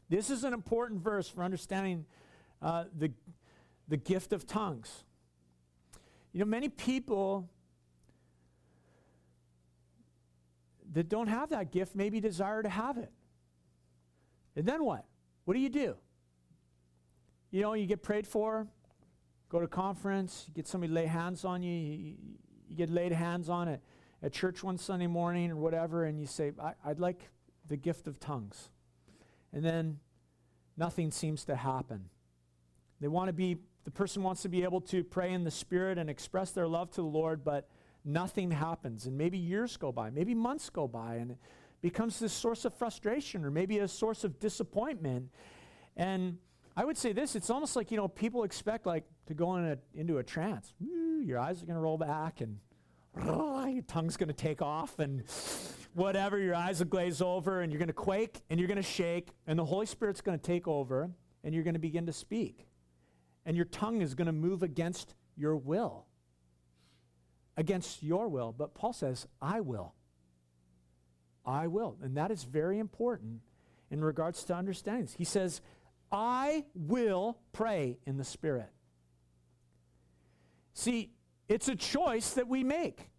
[0.09, 2.05] This is an important verse for understanding
[2.61, 3.11] uh, the,
[3.87, 5.03] the gift of tongues.
[6.31, 7.49] You know, many people
[10.93, 13.11] that don't have that gift maybe desire to have it.
[14.55, 15.05] And then what?
[15.45, 15.95] What do you do?
[17.51, 18.67] You know, you get prayed for,
[19.49, 22.15] go to conference, get somebody lay hands on you, you,
[22.67, 23.81] you get laid hands on it
[24.21, 27.29] at church one Sunday morning or whatever, and you say, I, would like
[27.67, 28.69] the gift of tongues.
[29.55, 29.99] And then
[30.77, 32.09] nothing seems to happen.
[32.99, 35.97] They want to be, the person wants to be able to pray in the Spirit
[35.97, 37.69] and express their love to the Lord, but
[38.03, 39.05] nothing happens.
[39.05, 41.37] And maybe years go by, maybe months go by, and it
[41.81, 45.29] becomes this source of frustration or maybe a source of disappointment.
[45.95, 46.37] And
[46.75, 49.65] I would say this it's almost like, you know, people expect like to go in
[49.65, 50.73] a, into a trance.
[50.79, 52.59] your eyes are going to roll back and
[53.25, 55.23] your tongue's going to take off and
[55.95, 58.83] whatever, your eyes will glaze over and you're going to quake and you're going to
[58.83, 61.09] shake and the Holy Spirit's going to take over
[61.43, 62.67] and you're going to begin to speak.
[63.45, 66.05] And your tongue is going to move against your will.
[67.55, 68.51] Against your will.
[68.51, 69.93] But Paul says, I will.
[71.45, 71.97] I will.
[72.03, 73.39] And that is very important
[73.89, 75.07] in regards to understanding.
[75.17, 75.61] He says,
[76.11, 78.69] I will pray in the Spirit.
[80.73, 81.11] See,
[81.47, 83.11] it's a choice that we make.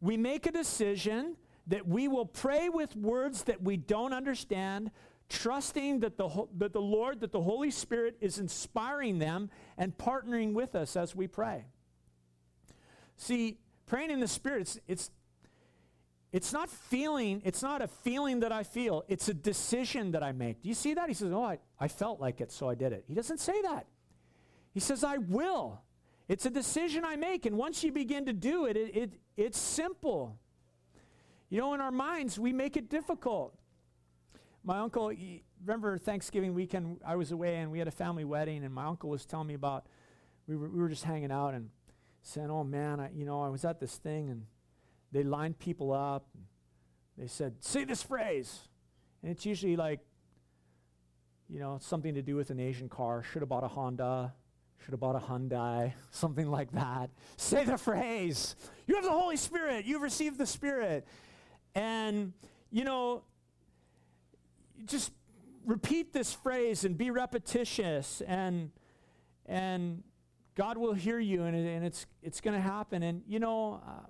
[0.00, 4.90] We make a decision that we will pray with words that we don't understand,
[5.28, 10.52] trusting that the, that the Lord, that the Holy Spirit is inspiring them and partnering
[10.52, 11.66] with us as we pray.
[13.16, 15.10] See, praying in the Spirit, it's, it's,
[16.32, 20.32] it's not feeling, it's not a feeling that I feel, it's a decision that I
[20.32, 20.62] make.
[20.62, 21.08] Do you see that?
[21.08, 23.04] He says, Oh, I, I felt like it, so I did it.
[23.06, 23.86] He doesn't say that.
[24.72, 25.82] He says, I will.
[26.28, 29.58] It's a decision I make, and once you begin to do it, it, it it's
[29.58, 30.38] simple.
[31.52, 33.54] You know, in our minds, we make it difficult.
[34.64, 35.12] My uncle,
[35.62, 39.10] remember Thanksgiving weekend, I was away and we had a family wedding, and my uncle
[39.10, 39.84] was telling me about,
[40.46, 41.68] we were, we were just hanging out and
[42.22, 44.46] saying, Oh man, I, you know, I was at this thing and
[45.12, 46.26] they lined people up.
[47.18, 48.60] they said, Say this phrase.
[49.22, 50.00] And it's usually like,
[51.50, 53.22] you know, something to do with an Asian car.
[53.22, 54.32] Should have bought a Honda.
[54.78, 57.10] Should have bought a Hyundai, something like that.
[57.36, 58.56] Say the phrase.
[58.86, 59.84] You have the Holy Spirit.
[59.84, 61.06] You've received the Spirit.
[61.74, 62.32] And,
[62.70, 63.22] you know,
[64.84, 65.12] just
[65.64, 68.70] repeat this phrase and be repetitious and
[69.46, 70.02] and
[70.56, 74.06] God will hear you and, and it's it's going to happen and you know uh,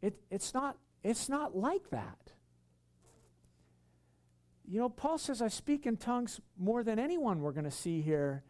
[0.00, 2.32] it, it's not it's not like that
[4.66, 8.00] you know Paul says I speak in tongues more than anyone we're going to see
[8.00, 8.42] here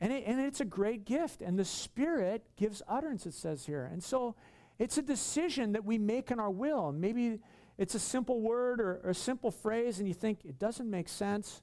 [0.00, 1.42] and, it, and it's a great gift.
[1.42, 3.88] And the Spirit gives utterance, it says here.
[3.90, 4.36] And so
[4.78, 6.92] it's a decision that we make in our will.
[6.92, 7.40] Maybe
[7.78, 11.08] it's a simple word or, or a simple phrase, and you think it doesn't make
[11.08, 11.62] sense.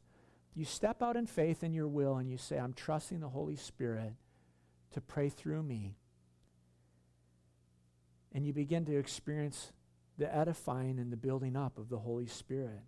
[0.56, 3.58] You step out in faith in your will and you say, I'm trusting the Holy
[3.58, 4.14] Spirit
[4.94, 5.98] to pray through me.
[8.32, 9.74] And you begin to experience
[10.18, 12.82] the edifying and the building up of the Holy Spirit.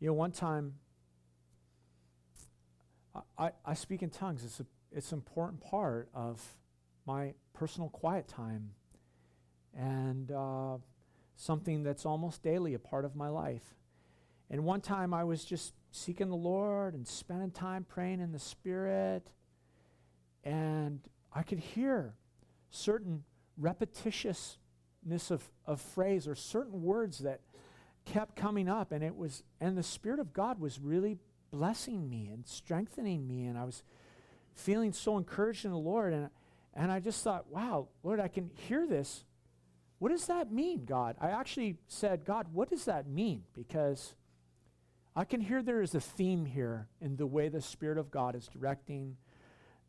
[0.00, 0.74] You know, one time
[3.38, 4.44] I, I speak in tongues.
[4.44, 6.42] It's, a, it's an important part of
[7.06, 8.72] my personal quiet time
[9.78, 10.76] and uh,
[11.36, 13.74] something that's almost daily a part of my life.
[14.50, 18.38] And one time I was just seeking the Lord and spending time praying in the
[18.38, 19.30] Spirit,
[20.44, 21.00] and
[21.32, 22.14] I could hear
[22.70, 23.24] certain
[23.58, 27.40] repetitiousness of, of phrase or certain words that
[28.04, 31.18] kept coming up and it was and the spirit of god was really
[31.50, 33.46] blessing me and strengthening me.
[33.46, 33.82] And I was
[34.54, 36.12] feeling so encouraged in the Lord.
[36.12, 36.30] And,
[36.74, 39.24] and I just thought, wow, Lord, I can hear this.
[39.98, 41.16] What does that mean, God?
[41.20, 43.42] I actually said, God, what does that mean?
[43.54, 44.14] Because
[45.16, 48.36] I can hear there is a theme here in the way the Spirit of God
[48.36, 49.16] is directing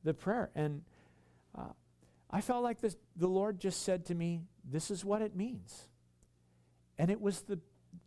[0.03, 0.49] the prayer.
[0.55, 0.81] And
[1.55, 1.73] uh,
[2.31, 5.87] I felt like this, the Lord just said to me, This is what it means.
[6.97, 7.59] And it was the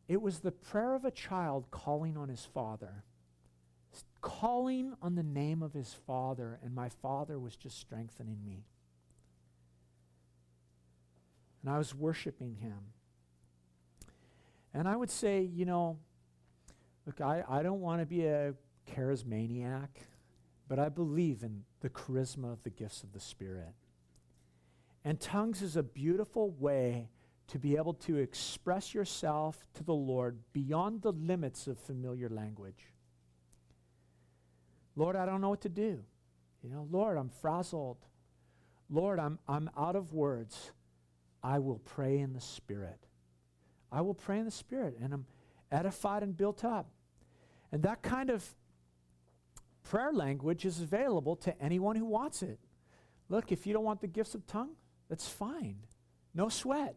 [0.09, 3.05] it was the prayer of a child calling on his father,
[4.21, 8.65] calling on the name of his father, and my father was just strengthening me.
[11.63, 12.79] And I was worshiping him.
[14.75, 15.99] And I would say, you know,
[17.07, 18.55] look, I, I don't want to be a
[18.91, 19.89] charismaniac,
[20.69, 23.75] but I believe in the charisma of the gifts of the Spirit.
[25.05, 27.09] And tongues is a beautiful way
[27.49, 32.93] to be able to express yourself to the Lord beyond the limits of familiar language.
[34.97, 36.05] Lord, I don't know what to do.
[36.63, 37.99] You know, Lord, I'm frazzled.
[38.89, 40.71] Lord, I'm, I'm out of words.
[41.43, 43.07] I will pray in the Spirit.
[43.91, 45.27] I will pray in the Spirit, and I'm
[45.71, 46.89] edified and built up.
[47.73, 48.45] And that kind of
[49.83, 52.59] prayer language is available to anyone who wants it.
[53.29, 54.73] Look, if you don't want the gifts of tongue,
[55.09, 55.79] that's fine.
[56.35, 56.97] No sweat.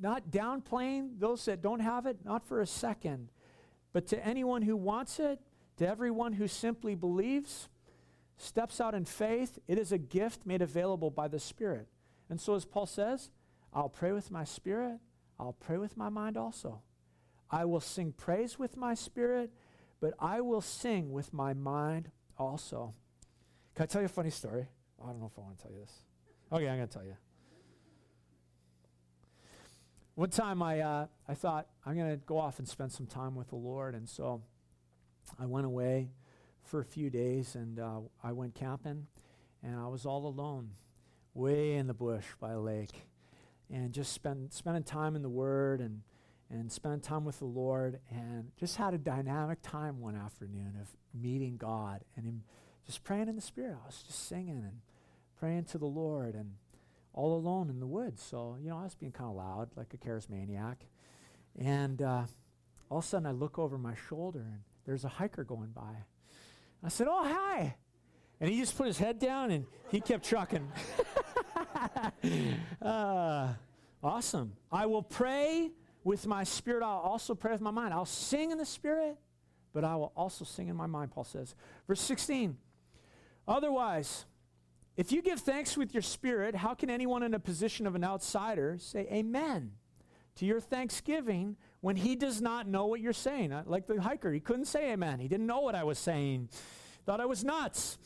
[0.00, 3.30] Not downplaying those that don't have it, not for a second.
[3.92, 5.40] But to anyone who wants it,
[5.78, 7.68] to everyone who simply believes,
[8.36, 11.88] steps out in faith, it is a gift made available by the Spirit.
[12.30, 13.30] And so, as Paul says,
[13.72, 14.98] I'll pray with my spirit,
[15.38, 16.82] I'll pray with my mind also.
[17.50, 19.50] I will sing praise with my spirit,
[20.00, 22.94] but I will sing with my mind also.
[23.74, 24.66] Can I tell you a funny story?
[25.02, 25.92] I don't know if I want to tell you this.
[26.52, 27.16] Okay, I'm going to tell you.
[30.14, 33.36] One time I, uh, I thought, I'm going to go off and spend some time
[33.36, 33.94] with the Lord.
[33.94, 34.42] And so
[35.38, 36.08] I went away
[36.64, 39.06] for a few days and uh, I went camping
[39.62, 40.70] and I was all alone,
[41.34, 43.06] way in the bush by a lake.
[43.70, 46.02] And just spend, spending time in the Word and
[46.50, 50.88] and spent time with the Lord and just had a dynamic time one afternoon of
[51.14, 52.42] meeting God and him
[52.86, 53.76] just praying in the Spirit.
[53.82, 54.80] I was just singing and
[55.38, 56.54] praying to the Lord and
[57.12, 58.22] all alone in the woods.
[58.22, 60.76] So, you know, I was being kind of loud, like a charismaniac.
[61.58, 62.24] And uh,
[62.88, 66.04] all of a sudden I look over my shoulder and there's a hiker going by.
[66.82, 67.76] I said, Oh, hi.
[68.40, 70.70] And he just put his head down and he kept trucking.
[72.82, 73.48] uh,
[74.02, 74.52] awesome.
[74.70, 75.70] I will pray
[76.04, 77.92] with my spirit, I'll also pray with my mind.
[77.92, 79.16] I'll sing in the spirit,
[79.74, 81.54] but I will also sing in my mind, Paul says.
[81.86, 82.56] Verse 16
[83.46, 84.26] Otherwise,
[84.96, 88.04] if you give thanks with your spirit, how can anyone in a position of an
[88.04, 89.72] outsider say amen
[90.36, 93.52] to your thanksgiving when he does not know what you're saying?
[93.52, 95.20] Uh, like the hiker, he couldn't say amen.
[95.20, 96.48] He didn't know what I was saying,
[97.06, 97.98] thought I was nuts.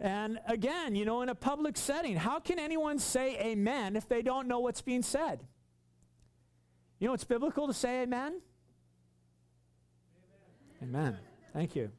[0.00, 4.22] And again, you know, in a public setting, how can anyone say amen if they
[4.22, 5.44] don't know what's being said?
[6.98, 8.40] You know it's biblical to say amen?
[10.82, 11.06] Amen.
[11.06, 11.18] amen.
[11.52, 11.90] Thank you.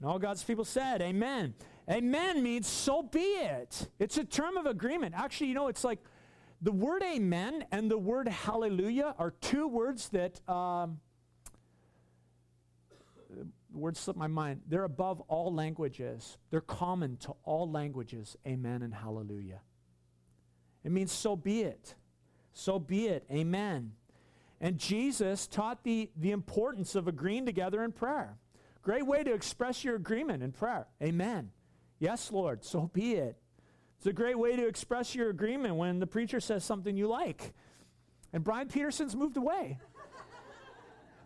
[0.00, 1.54] And all God's people said, Amen.
[1.90, 3.88] Amen means so be it.
[3.98, 5.14] It's a term of agreement.
[5.16, 5.98] Actually, you know, it's like
[6.60, 11.00] the word amen and the word hallelujah are two words that, um,
[13.78, 14.62] the words slip my mind.
[14.66, 19.60] They're above all languages, they're common to all languages, amen and hallelujah.
[20.82, 21.94] It means so be it.
[22.52, 23.24] So be it.
[23.30, 23.92] Amen.
[24.60, 28.36] And Jesus taught the, the importance of agreeing together in prayer.
[28.82, 30.88] Great way to express your agreement in prayer.
[31.00, 31.50] Amen.
[32.00, 33.36] Yes, Lord, so be it.
[33.98, 37.52] It's a great way to express your agreement when the preacher says something you like.
[38.32, 39.78] And Brian Peterson's moved away.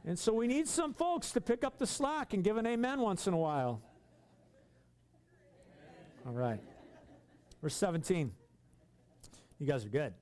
[0.05, 3.01] And so we need some folks to pick up the slack and give an amen
[3.01, 3.81] once in a while.
[6.27, 6.61] All right.
[7.61, 8.33] Verse 17.
[9.59, 10.15] You guys are good.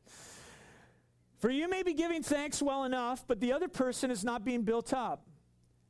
[1.38, 4.62] For you may be giving thanks well enough, but the other person is not being
[4.62, 5.26] built up.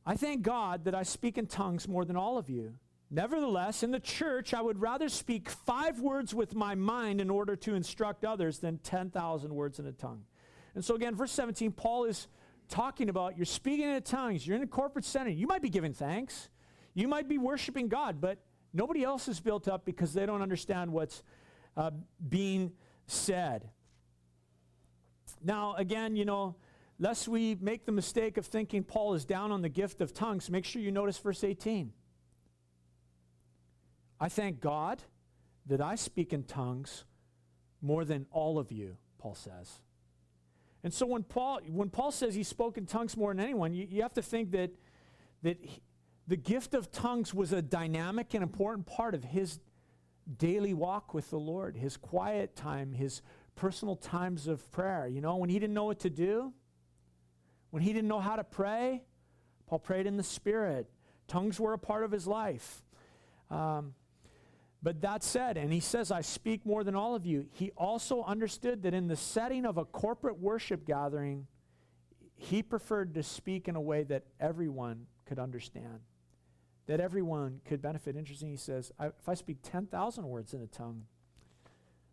[0.05, 2.73] I thank God that I speak in tongues more than all of you.
[3.09, 7.57] Nevertheless, in the church, I would rather speak five words with my mind in order
[7.57, 10.23] to instruct others than 10,000 words in a tongue.
[10.73, 12.29] And so, again, verse 17, Paul is
[12.71, 15.37] talking about you're speaking in tongues, you're in a corporate setting.
[15.37, 16.49] You might be giving thanks,
[16.93, 18.39] you might be worshiping God, but
[18.73, 21.21] nobody else is built up because they don't understand what's
[21.77, 21.91] uh,
[22.27, 22.71] being
[23.05, 23.69] said.
[25.43, 26.55] Now, again, you know,
[26.97, 30.49] lest we make the mistake of thinking Paul is down on the gift of tongues,
[30.49, 31.91] make sure you notice verse 18.
[34.19, 35.01] I thank God
[35.65, 37.05] that I speak in tongues
[37.81, 39.81] more than all of you, Paul says.
[40.83, 43.87] And so when Paul, when Paul says he spoke in tongues more than anyone, you,
[43.89, 44.71] you have to think that,
[45.43, 45.81] that he,
[46.27, 49.59] the gift of tongues was a dynamic and important part of his
[50.37, 53.21] daily walk with the Lord, his quiet time, his
[53.55, 55.07] personal times of prayer.
[55.07, 56.53] You know, when he didn't know what to do,
[57.69, 59.03] when he didn't know how to pray,
[59.67, 60.89] Paul prayed in the Spirit.
[61.27, 62.83] Tongues were a part of his life.
[63.49, 63.93] Um,
[64.83, 68.23] But that said, and he says, I speak more than all of you, he also
[68.23, 71.45] understood that in the setting of a corporate worship gathering,
[72.35, 75.99] he preferred to speak in a way that everyone could understand,
[76.87, 78.15] that everyone could benefit.
[78.15, 81.03] Interesting, he says, I, if I speak 10,000 words in a tongue,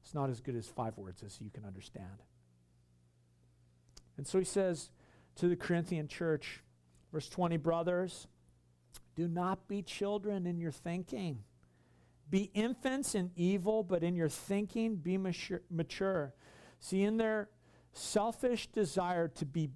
[0.03, 2.23] it's not as good as five words as you can understand.
[4.19, 4.91] And so he says
[5.37, 6.63] to the Corinthian church,
[7.13, 8.27] verse 20, brothers,
[9.17, 11.45] do not be children in your thinking
[12.31, 16.35] be infants in evil, but in your thinking, be mature.
[16.81, 17.49] See, in their
[17.93, 19.71] selfish desire to be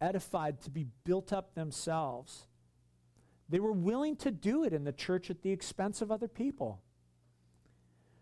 [0.00, 2.46] edified, to be built up themselves,
[3.48, 6.80] they were willing to do it in the church at the expense of other people.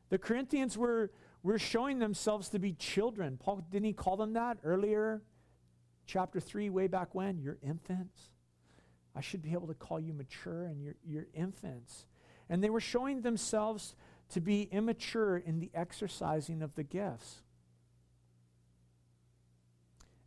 [0.09, 1.12] The Corinthians were,
[1.43, 3.36] were showing themselves to be children.
[3.39, 5.22] Paul, didn't he call them that earlier?
[6.07, 7.39] Chapter 3, way back when?
[7.39, 8.30] You're infants.
[9.14, 12.07] I should be able to call you mature, and you're, you're infants.
[12.49, 13.94] And they were showing themselves
[14.30, 17.42] to be immature in the exercising of the gifts.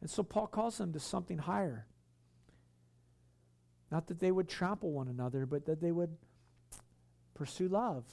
[0.01, 1.86] And so Paul calls them to something higher.
[3.91, 6.17] Not that they would trample one another, but that they would
[7.34, 8.05] pursue love,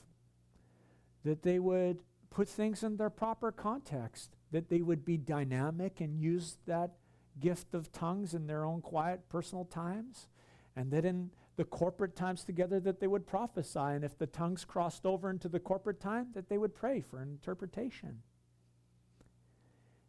[1.24, 2.00] that they would
[2.30, 6.92] put things in their proper context, that they would be dynamic and use that
[7.40, 10.26] gift of tongues in their own quiet personal times,
[10.74, 14.64] and that in the corporate times together that they would prophesy, and if the tongues
[14.64, 18.22] crossed over into the corporate time, that they would pray for an interpretation.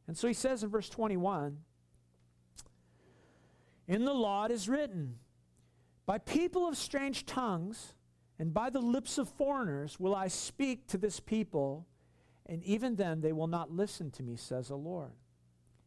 [0.07, 1.57] And so he says in verse 21
[3.87, 5.15] In the law it is written,
[6.05, 7.95] By people of strange tongues
[8.37, 11.87] and by the lips of foreigners will I speak to this people,
[12.45, 15.13] and even then they will not listen to me, says the Lord.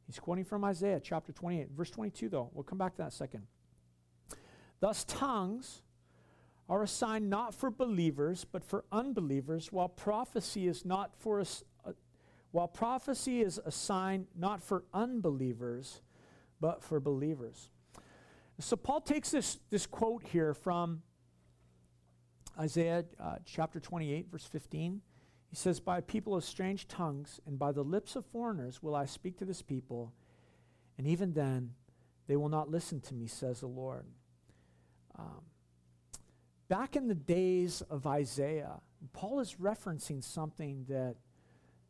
[0.09, 1.69] He's quoting from Isaiah chapter 28.
[1.71, 3.47] Verse 22, though, we'll come back to that second.
[4.83, 5.80] Thus, tongues
[6.68, 11.45] are a sign not for believers, but for unbelievers, while prophecy is not for a,
[11.85, 11.93] uh,
[12.51, 16.01] while prophecy is a sign not for unbelievers,
[16.61, 17.70] but for believers.
[18.59, 21.03] So Paul takes this, this quote here from
[22.59, 25.01] Isaiah uh, chapter 28, verse 15.
[25.49, 29.05] He says, By people of strange tongues and by the lips of foreigners will I
[29.05, 30.12] speak to this people,
[30.99, 31.74] and even then
[32.26, 34.07] they will not listen to me, says the Lord.
[35.19, 35.43] Um,
[36.69, 38.81] back in the days of Isaiah,
[39.13, 41.17] Paul is referencing something that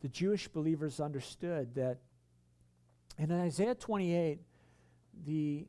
[0.00, 1.98] the Jewish believers understood that
[3.18, 4.40] in Isaiah 28,
[5.24, 5.66] the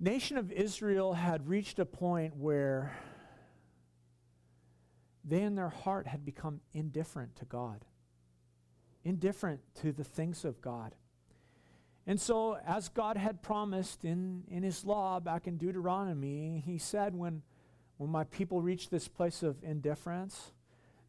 [0.00, 2.96] nation of Israel had reached a point where
[5.24, 7.84] they in their heart had become indifferent to God,
[9.04, 10.94] indifferent to the things of God.
[12.06, 17.14] And so, as God had promised in, in his law back in Deuteronomy, he said,
[17.16, 17.42] when,
[17.96, 20.52] when my people reach this place of indifference,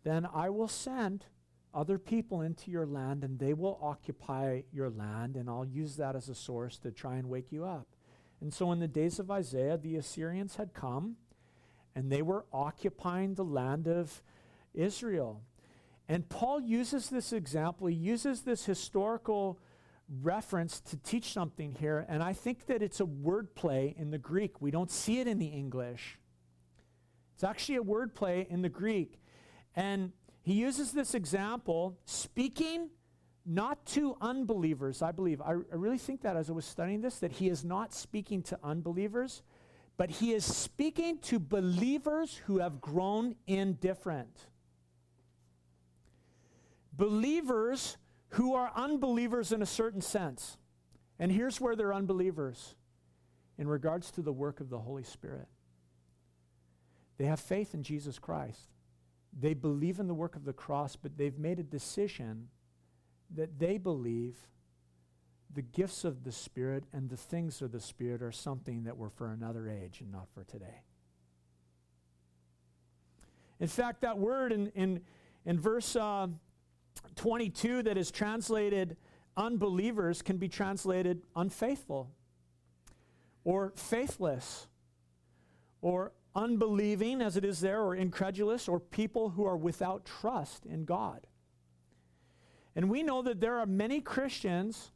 [0.04, 1.26] then I will send
[1.74, 6.16] other people into your land and they will occupy your land, and I'll use that
[6.16, 7.88] as a source to try and wake you up.
[8.42, 11.18] And so, in the days of Isaiah, the Assyrians had come
[11.96, 14.22] and they were occupying the land of
[14.74, 15.42] Israel.
[16.10, 19.60] And Paul uses this example, he uses this historical
[20.22, 24.62] reference to teach something here, and I think that it's a wordplay in the Greek.
[24.62, 26.18] We don't see it in the English.
[27.36, 29.20] It's actually a wordplay in the Greek.
[29.76, 32.90] And he uses this example speaking
[33.46, 35.42] not to unbelievers, I believe.
[35.42, 38.42] I, I really think that as I was studying this, that he is not speaking
[38.44, 39.42] to unbelievers,
[39.98, 44.48] but he is speaking to believers who have grown indifferent.
[46.94, 47.98] Believers
[48.30, 50.58] who are unbelievers in a certain sense.
[51.20, 52.76] And here's where they're unbelievers
[53.58, 55.48] in regards to the work of the Holy Spirit.
[57.18, 58.74] They have faith in Jesus Christ.
[59.38, 62.50] They believe in the work of the cross, but they've made a decision
[63.36, 64.36] that they believe
[65.54, 69.10] the gifts of the Spirit and the things of the Spirit are something that were
[69.10, 70.84] for another age and not for today.
[73.60, 75.02] In fact, that word in, in,
[75.46, 76.28] in verse uh,
[77.16, 78.98] 22 that is translated
[79.36, 82.12] unbelievers can be translated unfaithful
[83.44, 84.68] or faithless
[85.82, 90.86] or unbelieving, as it is there, or incredulous, or people who are without trust in
[90.86, 91.26] God.
[92.76, 94.92] And we know that there are many Christians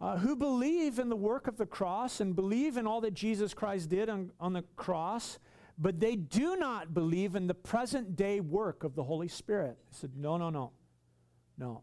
[0.00, 3.54] uh, who believe in the work of the cross and believe in all that Jesus
[3.54, 5.38] Christ did on, on the cross,
[5.78, 9.76] but they do not believe in the present day work of the Holy Spirit.
[9.80, 10.72] I said, no, no, no.
[11.58, 11.82] No.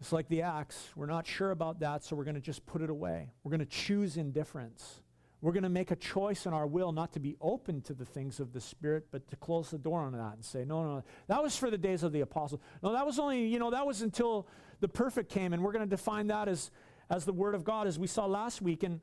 [0.00, 0.88] It's like the axe.
[0.96, 3.32] We're not sure about that, so we're going to just put it away.
[3.42, 5.02] We're going to choose indifference.
[5.42, 8.04] we're going to make a choice in our will not to be open to the
[8.04, 11.04] things of the Spirit, but to close the door on that and say, no, no,
[11.28, 12.60] that was for the days of the apostles.
[12.82, 14.46] No, that was only, you know, that was until
[14.80, 16.70] the perfect came, and we're going to define that as,
[17.08, 18.82] as the Word of God, as we saw last week.
[18.82, 19.00] And,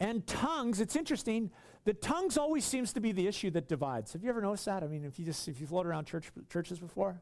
[0.00, 1.50] and tongues, it's interesting,
[1.84, 4.14] the tongues always seems to be the issue that divides.
[4.14, 4.82] Have you ever noticed that?
[4.82, 7.20] I mean, if you just, if you float around church, churches before,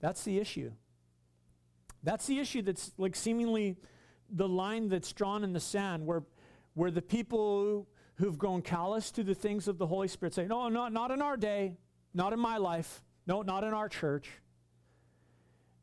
[0.00, 0.72] that's the issue.
[2.02, 3.76] That's the issue that's like seemingly
[4.30, 6.22] the line that's drawn in the sand where
[6.74, 10.68] where the people who've grown callous to the things of the Holy Spirit say, No,
[10.68, 11.76] not, not in our day,
[12.14, 14.28] not in my life, no, not in our church.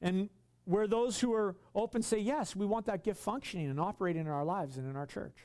[0.01, 0.29] And
[0.65, 4.27] where those who are open say, Yes, we want that gift functioning and operating in
[4.27, 5.37] our lives and in our church.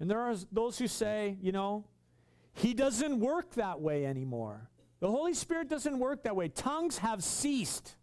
[0.00, 1.84] And there are those who say, you know,
[2.54, 4.69] he doesn't work that way anymore.
[5.00, 6.48] The Holy Spirit doesn't work that way.
[6.48, 7.96] Tongues have ceased.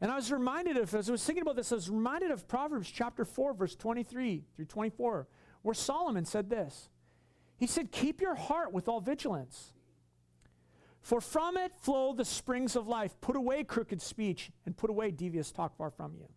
[0.00, 2.46] And I was reminded of, as I was thinking about this, I was reminded of
[2.46, 5.26] Proverbs chapter 4, verse 23 through 24,
[5.62, 6.88] where Solomon said this.
[7.56, 9.72] He said, Keep your heart with all vigilance,
[11.00, 13.20] for from it flow the springs of life.
[13.20, 16.28] Put away crooked speech and put away devious talk far from you.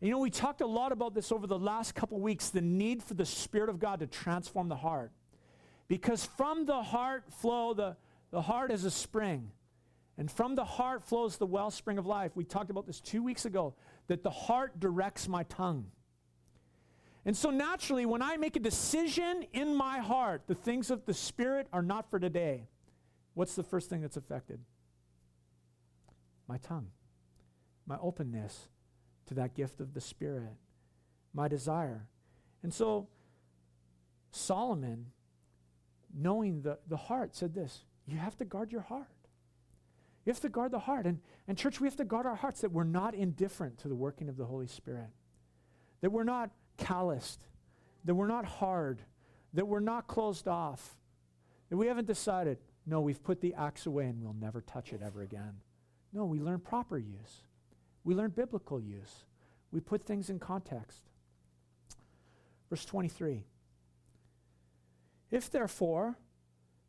[0.00, 2.62] And you know, we talked a lot about this over the last couple weeks the
[2.62, 5.12] need for the Spirit of God to transform the heart.
[5.88, 7.96] Because from the heart flow, the,
[8.30, 9.50] the heart is a spring.
[10.16, 12.32] And from the heart flows the wellspring of life.
[12.34, 13.74] We talked about this two weeks ago
[14.06, 15.86] that the heart directs my tongue.
[17.26, 21.14] And so naturally, when I make a decision in my heart, the things of the
[21.14, 22.68] Spirit are not for today.
[23.32, 24.60] What's the first thing that's affected?
[26.46, 26.88] My tongue,
[27.86, 28.68] my openness
[29.26, 30.52] to that gift of the Spirit,
[31.32, 32.06] my desire.
[32.62, 33.08] And so
[34.30, 35.06] Solomon,
[36.14, 39.08] knowing the, the heart, said this You have to guard your heart.
[40.24, 41.06] You have to guard the heart.
[41.06, 43.94] And, and, church, we have to guard our hearts that we're not indifferent to the
[43.94, 45.10] working of the Holy Spirit,
[46.00, 47.44] that we're not calloused,
[48.04, 49.02] that we're not hard,
[49.52, 50.96] that we're not closed off,
[51.68, 55.00] that we haven't decided, no, we've put the axe away and we'll never touch it
[55.04, 55.54] ever again.
[56.12, 57.42] No, we learn proper use,
[58.02, 59.24] we learn biblical use,
[59.72, 61.02] we put things in context.
[62.70, 63.44] Verse 23
[65.30, 66.16] If therefore,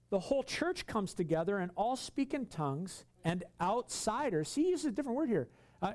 [0.09, 4.49] the whole church comes together and all speak in tongues and outsiders.
[4.49, 5.47] See, he uses a different word here.
[5.81, 5.93] Uh,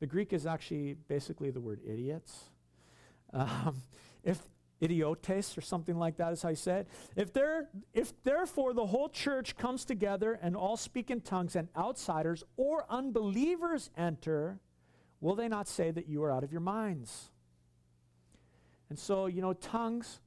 [0.00, 2.44] the Greek is actually basically the word idiots.
[3.32, 3.82] Um,
[4.22, 4.38] if
[4.80, 6.88] idiotes or something like that is how say it.
[7.16, 11.68] If, there, if therefore the whole church comes together and all speak in tongues and
[11.76, 14.60] outsiders or unbelievers enter,
[15.20, 17.30] will they not say that you are out of your minds?
[18.88, 20.20] And so, you know, tongues,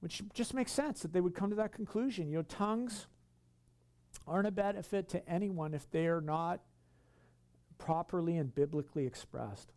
[0.00, 2.28] which just makes sense that they would come to that conclusion.
[2.28, 3.06] You know, tongues
[4.26, 6.60] aren't a benefit to anyone if they are not
[7.78, 9.72] properly and biblically expressed.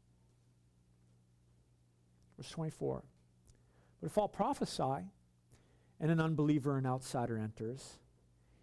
[2.38, 3.04] Verse 24.
[4.00, 5.06] But if all prophesy
[6.00, 8.00] and an unbeliever and outsider enters,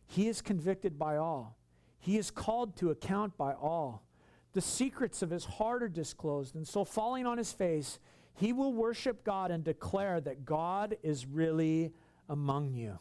[0.07, 1.57] he is convicted by all.
[1.99, 4.03] He is called to account by all.
[4.53, 7.99] The secrets of his heart are disclosed, and so falling on his face,
[8.39, 11.93] he will worship God and declare that God is really
[12.29, 12.99] among you.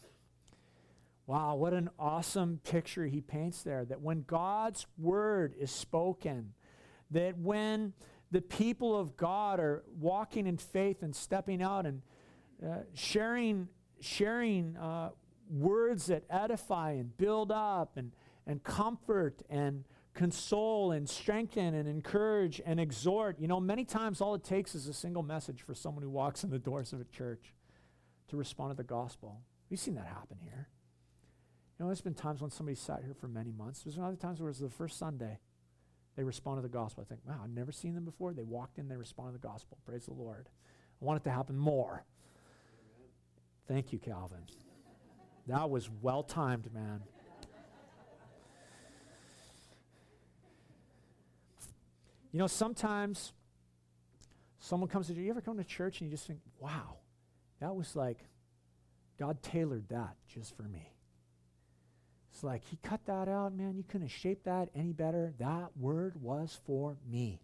[1.28, 3.86] Wow, what an awesome picture he paints there.
[3.86, 6.54] That when God's word is spoken,
[7.12, 7.94] that when
[8.32, 12.02] the people of God are walking in faith and stepping out and
[12.66, 13.68] uh, sharing,
[14.00, 15.12] sharing uh,
[15.52, 18.12] words that edify and build up and,
[18.48, 19.84] and comfort and
[20.18, 23.39] console and strengthen and encourage and exhort.
[23.39, 26.43] You know, many times all it takes is a single message for someone who walks
[26.43, 27.53] in the doors of a church
[28.30, 29.41] to respond to the gospel.
[29.70, 30.68] We've seen that happen here.
[31.78, 33.84] You know, there's been times when somebody sat here for many months.
[33.84, 35.39] There's been other times where it was the first Sunday
[36.15, 37.05] they responded to the gospel.
[37.05, 38.34] I think, wow, I've never seen them before.
[38.34, 39.78] They walked in, they responded to the gospel.
[39.86, 40.49] Praise the Lord.
[40.99, 42.03] I want it to happen more.
[43.68, 44.39] Thank you, Calvin.
[45.45, 47.03] That was well timed, man.
[52.32, 53.34] You know, sometimes
[54.60, 55.24] someone comes to you.
[55.24, 56.98] You ever come to church and you just think, wow,
[57.60, 58.20] that was like
[59.18, 60.94] God tailored that just for me.
[62.32, 63.78] It's like, he cut that out, man.
[63.78, 65.34] You couldn't have shaped that any better.
[65.40, 67.42] That word was for me.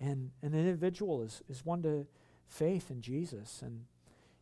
[0.00, 2.06] And an individual is, is won to
[2.46, 3.60] faith in Jesus.
[3.62, 3.84] And,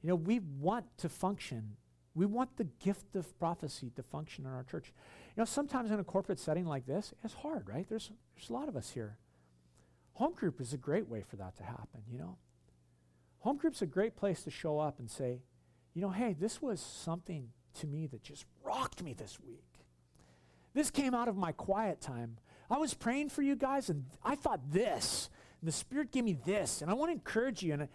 [0.03, 1.77] you know, we want to function.
[2.15, 4.93] We want the gift of prophecy to function in our church.
[5.37, 7.87] You know, sometimes in a corporate setting like this, it's hard, right?
[7.89, 9.17] There's, there's a lot of us here.
[10.15, 12.37] Home group is a great way for that to happen, you know.
[13.41, 15.41] Home group's a great place to show up and say,
[15.95, 17.49] you know, hey, this was something
[17.81, 19.65] to me that just rocked me this week.
[20.75, 22.37] This came out of my quiet time.
[22.71, 26.39] I was praying for you guys, and I thought this, And the Spirit gave me
[26.45, 26.83] this.
[26.83, 27.73] And I want to encourage you.
[27.73, 27.89] And,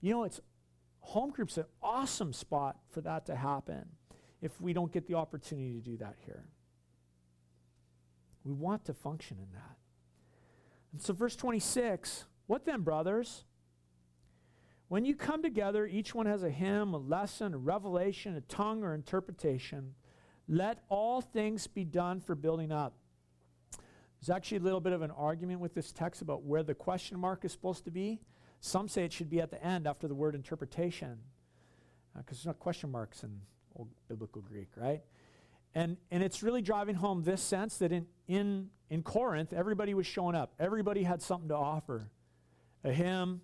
[0.00, 0.40] you know, it's
[1.00, 3.86] home group's an awesome spot for that to happen
[4.42, 6.44] if we don't get the opportunity to do that here.
[8.44, 9.76] We want to function in that.
[10.92, 13.44] And so, verse 26 what then, brothers?
[14.88, 18.82] When you come together, each one has a hymn, a lesson, a revelation, a tongue,
[18.82, 19.94] or interpretation.
[20.48, 22.94] Let all things be done for building up.
[24.20, 27.20] There's actually a little bit of an argument with this text about where the question
[27.20, 28.20] mark is supposed to be.
[28.58, 31.20] Some say it should be at the end after the word interpretation,
[32.16, 33.40] because uh, there's no question marks in
[33.76, 35.02] old biblical Greek, right?
[35.74, 40.06] And, and it's really driving home this sense that in, in, in Corinth, everybody was
[40.06, 40.52] showing up.
[40.58, 42.10] Everybody had something to offer
[42.82, 43.40] a hymn,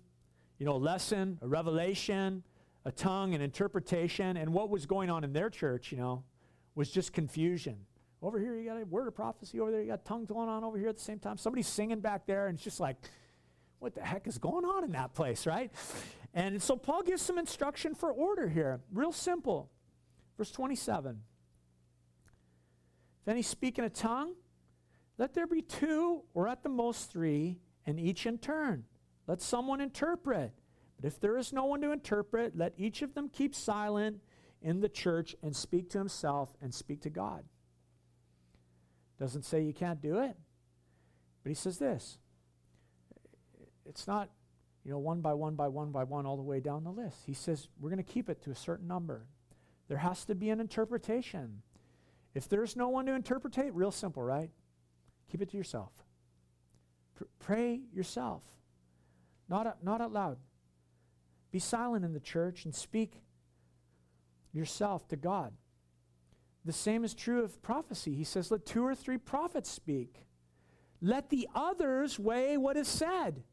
[0.59, 2.43] you know, a lesson, a revelation,
[2.83, 4.35] a tongue, an interpretation.
[4.37, 6.23] And what was going on in their church, you know,
[6.75, 7.77] was just confusion.
[8.21, 9.59] Over here, you got a word of prophecy.
[9.59, 11.37] Over there, you got tongues going on over here at the same time.
[11.37, 12.97] Somebody's singing back there, and it's just like,
[13.79, 15.71] what the heck is going on in that place, right?
[16.33, 18.79] And so Paul gives some instruction for order here.
[18.91, 19.69] Real simple.
[20.37, 21.21] Verse 27.
[23.27, 24.35] Then he's speaking a tongue.
[25.17, 28.85] Let there be two, or at the most three, and each in turn.
[29.27, 30.53] Let someone interpret.
[30.95, 34.21] But if there is no one to interpret, let each of them keep silent
[34.61, 37.43] in the church and speak to himself and speak to God.
[39.19, 40.37] Doesn't say you can't do it,
[41.43, 42.19] but he says this.
[43.85, 44.29] It's not,
[44.85, 47.17] you know, one by one by one by one all the way down the list.
[47.25, 49.27] He says we're going to keep it to a certain number.
[49.89, 51.63] There has to be an interpretation.
[52.33, 54.49] If there's no one to interpret, real simple, right?
[55.31, 55.91] Keep it to yourself.
[57.15, 58.43] Pr- pray yourself,
[59.49, 60.37] not, not out loud.
[61.51, 63.21] Be silent in the church and speak
[64.53, 65.53] yourself to God.
[66.65, 68.13] The same is true of prophecy.
[68.13, 70.25] He says, Let two or three prophets speak.
[71.01, 73.43] Let the others weigh what is said.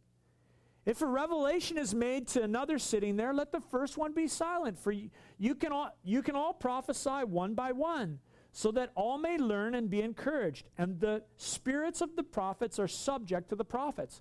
[0.87, 4.79] If a revelation is made to another sitting there, let the first one be silent.
[4.79, 8.19] For you, can, all, you can all prophesy one by one,
[8.57, 10.71] so that all may learn and be encouraged.
[10.79, 14.21] And the spirits of the prophets are subject to the prophets.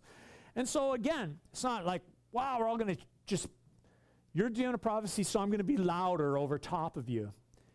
[0.56, 3.48] And so, again, it's not like, wow, we're all going to just,
[4.34, 7.32] you're doing a prophecy, so I'm going to be louder over top of you.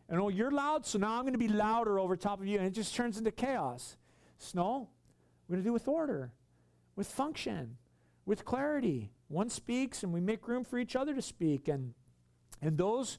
[0.08, 2.58] And oh, you're loud, so now I'm going to be louder over top of you.
[2.58, 3.96] And it just turns into chaos.
[4.52, 4.88] No,
[5.46, 6.32] we're going to do with order,
[6.96, 7.76] with function,
[8.26, 9.12] with clarity.
[9.28, 11.68] One speaks, and we make room for each other to speak.
[11.68, 11.94] And,
[12.60, 13.18] and those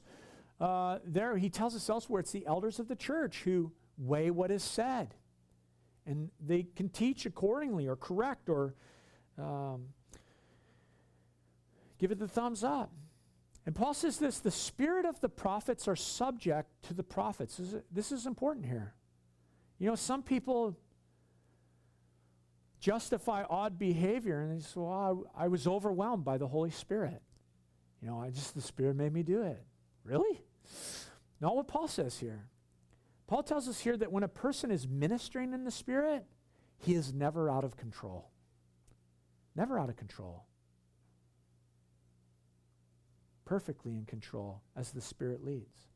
[0.60, 4.50] uh, there, he tells us elsewhere, it's the elders of the church who weigh what
[4.50, 5.14] is said.
[6.06, 8.74] And they can teach accordingly or correct or
[9.38, 9.86] um,
[11.98, 12.90] give it the thumbs up.
[13.66, 17.56] And Paul says this the spirit of the prophets are subject to the prophets.
[17.56, 18.94] This is, this is important here.
[19.78, 20.76] You know, some people
[22.80, 27.22] justify odd behavior and they say, well, I, I was overwhelmed by the Holy Spirit.
[28.02, 29.62] You know, I just, the Spirit made me do it.
[30.04, 30.40] Really?
[31.40, 32.48] Not what Paul says here.
[33.26, 36.24] Paul tells us here that when a person is ministering in the Spirit,
[36.78, 38.30] he is never out of control.
[39.54, 40.46] Never out of control
[43.50, 45.88] perfectly in control as the Spirit leads.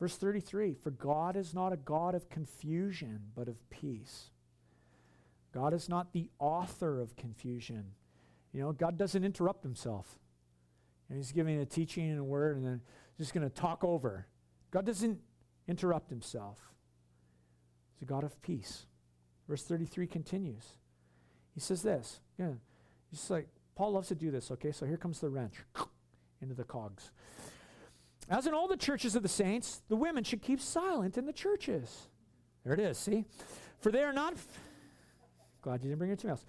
[0.00, 4.30] Verse 33 For God is not a God of confusion, but of peace.
[5.52, 7.84] God is not the author of confusion.
[8.54, 10.18] You know, God doesn't interrupt himself.
[11.14, 12.80] And he's giving a teaching and a word and then
[13.18, 14.26] just going to talk over.
[14.72, 15.20] God doesn't
[15.68, 16.58] interrupt himself.
[17.92, 18.86] He's a God of peace.
[19.48, 20.64] Verse 33 continues.
[21.54, 22.18] He says this.
[22.36, 22.54] Yeah,
[23.12, 23.46] just like
[23.76, 24.72] Paul loves to do this, okay?
[24.72, 25.54] So here comes the wrench
[26.42, 27.12] into the cogs.
[28.28, 31.32] As in all the churches of the saints, the women should keep silent in the
[31.32, 32.08] churches.
[32.64, 33.24] There it is, see?
[33.78, 34.34] For they are not,
[35.62, 36.44] glad you didn't bring anything else.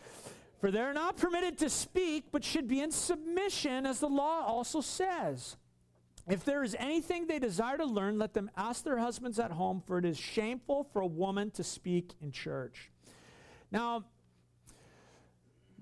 [0.60, 4.44] For they are not permitted to speak, but should be in submission, as the law
[4.46, 5.58] also says.
[6.28, 9.84] If there is anything they desire to learn, let them ask their husbands at home,
[9.86, 12.90] for it is shameful for a woman to speak in church.
[13.72, 14.06] Now,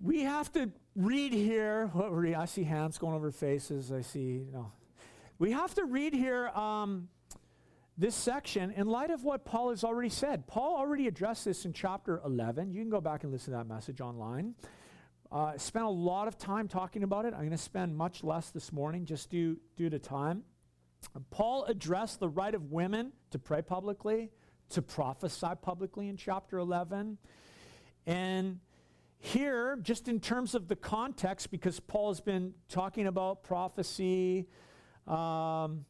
[0.01, 1.89] we have to read here.
[2.35, 3.91] I see hands going over faces.
[3.91, 4.71] I see, no.
[5.39, 7.07] We have to read here um,
[7.97, 10.47] this section in light of what Paul has already said.
[10.47, 12.71] Paul already addressed this in chapter 11.
[12.71, 14.55] You can go back and listen to that message online.
[15.31, 17.33] Uh, spent a lot of time talking about it.
[17.33, 20.43] I'm going to spend much less this morning just due, due to time.
[21.31, 24.31] Paul addressed the right of women to pray publicly,
[24.69, 27.17] to prophesy publicly in chapter 11.
[28.05, 28.59] And
[29.19, 34.47] here, just in terms of the context, because Paul has been talking about prophecy
[35.07, 35.85] um,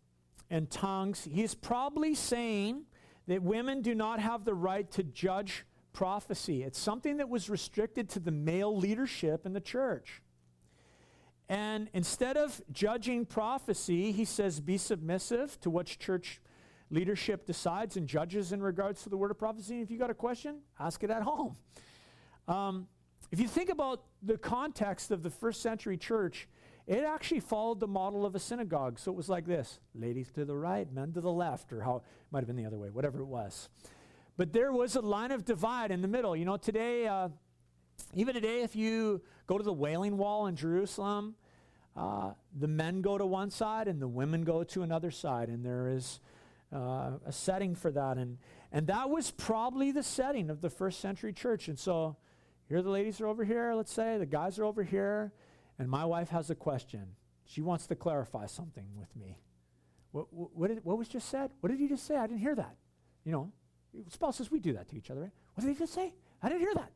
[0.53, 2.83] and tongues, he's probably saying
[3.27, 6.61] that women do not have the right to judge prophecy.
[6.61, 10.21] It's something that was restricted to the male leadership in the church.
[11.49, 16.39] And instead of judging prophecy, he says, be submissive to what church
[16.91, 19.81] leadership decides and judges in regards to the word of prophecy.
[19.81, 21.57] If you got a question, ask it at home.
[22.47, 22.87] Um,
[23.31, 26.47] if you think about the context of the first century church,
[26.85, 28.99] it actually followed the model of a synagogue.
[28.99, 31.97] So it was like this ladies to the right, men to the left, or how
[31.97, 33.69] it might have been the other way, whatever it was.
[34.35, 36.35] But there was a line of divide in the middle.
[36.35, 37.29] You know, today, uh,
[38.13, 41.35] even today, if you go to the Wailing Wall in Jerusalem,
[41.95, 45.63] uh, the men go to one side and the women go to another side, and
[45.63, 46.19] there is
[46.73, 48.17] uh, a setting for that.
[48.17, 48.39] And,
[48.71, 51.67] and that was probably the setting of the first century church.
[51.67, 52.17] And so
[52.67, 55.31] here the ladies are over here, let's say, the guys are over here,
[55.79, 57.15] and my wife has a question.
[57.45, 59.39] She wants to clarify something with me.
[60.11, 61.51] What, what, did, what was just said?
[61.59, 62.15] What did you just say?
[62.15, 62.75] I didn't hear that.
[63.25, 63.51] You know,
[64.09, 65.31] spouses, we do that to each other, right?
[65.55, 66.13] What did he just say?
[66.41, 66.91] I didn't hear that.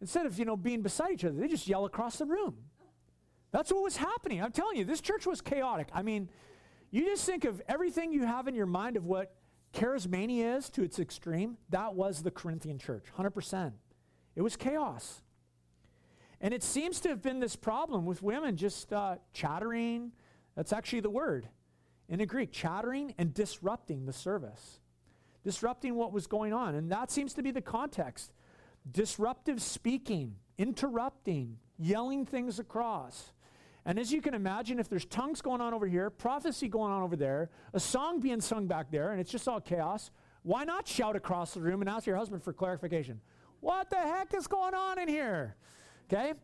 [0.00, 2.56] Instead of, you know, being beside each other, they just yell across the room.
[3.50, 4.42] That's what was happening.
[4.42, 5.88] I'm telling you, this church was chaotic.
[5.92, 6.28] I mean,
[6.90, 9.34] you just think of everything you have in your mind of what
[9.72, 11.56] charismania is to its extreme.
[11.70, 13.72] That was the Corinthian church, 100%.
[14.34, 15.22] It was chaos.
[16.42, 20.10] And it seems to have been this problem with women just uh, chattering.
[20.56, 21.48] That's actually the word
[22.08, 24.80] in the Greek chattering and disrupting the service,
[25.44, 26.74] disrupting what was going on.
[26.74, 28.32] And that seems to be the context
[28.90, 33.30] disruptive speaking, interrupting, yelling things across.
[33.84, 37.02] And as you can imagine, if there's tongues going on over here, prophecy going on
[37.02, 40.10] over there, a song being sung back there, and it's just all chaos,
[40.42, 43.20] why not shout across the room and ask your husband for clarification?
[43.60, 45.54] What the heck is going on in here?
[46.12, 46.34] Okay?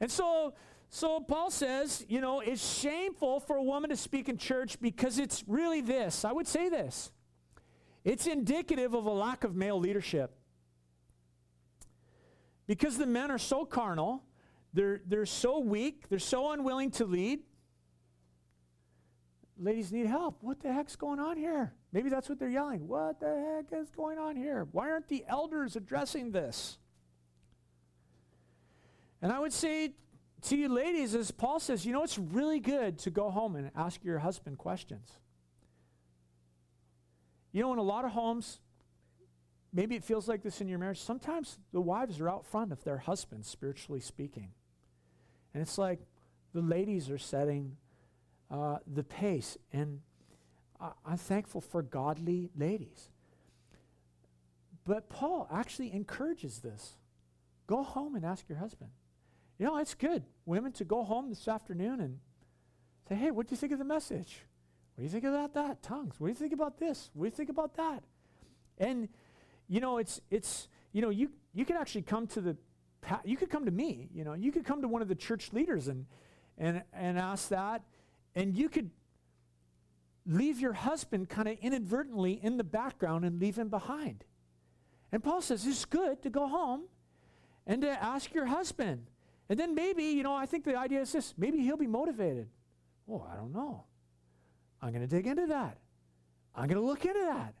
[0.00, 0.54] And so
[0.94, 5.18] so Paul says, you know, it's shameful for a woman to speak in church because
[5.18, 6.22] it's really this.
[6.22, 7.10] I would say this.
[8.04, 10.34] It's indicative of a lack of male leadership.
[12.66, 14.22] Because the men are so carnal,
[14.74, 17.40] they're, they're so weak, they're so unwilling to lead.
[19.58, 20.42] Ladies need help.
[20.42, 21.72] What the heck's going on here?
[21.92, 22.86] Maybe that's what they're yelling.
[22.86, 24.66] What the heck is going on here?
[24.72, 26.76] Why aren't the elders addressing this?
[29.22, 29.92] And I would say
[30.42, 33.70] to you ladies, as Paul says, you know, it's really good to go home and
[33.76, 35.08] ask your husband questions.
[37.52, 38.58] You know, in a lot of homes,
[39.72, 40.98] maybe it feels like this in your marriage.
[41.00, 44.48] Sometimes the wives are out front of their husbands, spiritually speaking.
[45.54, 46.00] And it's like
[46.52, 47.76] the ladies are setting
[48.50, 49.56] uh, the pace.
[49.72, 50.00] And
[50.80, 53.10] I- I'm thankful for godly ladies.
[54.84, 56.96] But Paul actually encourages this
[57.68, 58.90] go home and ask your husband.
[59.58, 62.18] You know, it's good, women, to go home this afternoon and
[63.08, 64.40] say, hey, what do you think of the message?
[64.94, 65.82] What do you think about that?
[65.82, 66.14] Tongues.
[66.18, 67.10] What do you think about this?
[67.14, 68.02] What do you think about that?
[68.78, 69.08] And,
[69.68, 72.56] you know, it's, it's you know, you, you can actually come to the
[73.24, 75.52] you could come to me, you know, you could come to one of the church
[75.52, 76.06] leaders and,
[76.56, 77.82] and, and ask that,
[78.34, 78.90] and you could
[80.24, 84.24] leave your husband kind of inadvertently in the background and leave him behind.
[85.10, 86.82] And Paul says it's good to go home
[87.66, 89.10] and to ask your husband.
[89.52, 92.48] And then maybe, you know, I think the idea is this maybe he'll be motivated.
[93.06, 93.84] Oh, I don't know.
[94.80, 95.76] I'm going to dig into that.
[96.54, 97.52] I'm going to look into that.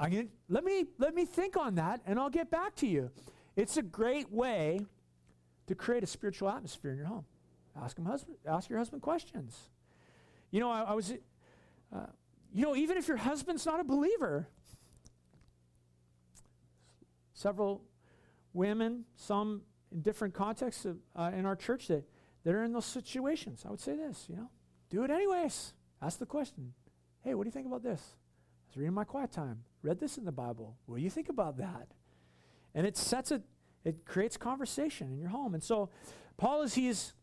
[0.00, 2.88] I'm going to, let me let me think on that and I'll get back to
[2.88, 3.12] you.
[3.54, 4.80] It's a great way
[5.68, 7.24] to create a spiritual atmosphere in your home.
[7.80, 9.70] Ask, him husband, ask your husband questions.
[10.50, 11.12] You know, I, I was,
[11.94, 12.06] uh,
[12.52, 14.48] you know, even if your husband's not a believer,
[17.32, 17.84] several
[18.52, 19.62] women, some
[19.92, 22.04] in different contexts of, uh, in our church that,
[22.44, 23.64] that are in those situations.
[23.66, 24.50] I would say this, you know,
[24.90, 25.72] do it anyways.
[26.00, 26.72] Ask the question,
[27.22, 28.00] hey, what do you think about this?
[28.00, 30.76] I was reading my quiet time, read this in the Bible.
[30.86, 31.88] What do you think about that?
[32.74, 33.42] And it sets it,
[33.84, 35.54] it creates conversation in your home.
[35.54, 35.90] And so,
[36.36, 37.14] Paul, as he's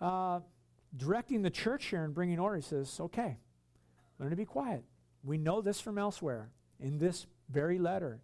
[0.00, 0.40] uh,
[0.96, 3.38] directing the church here and bringing order, he says, okay,
[4.18, 4.84] learn to be quiet.
[5.24, 6.50] We know this from elsewhere.
[6.78, 8.20] In this very letter,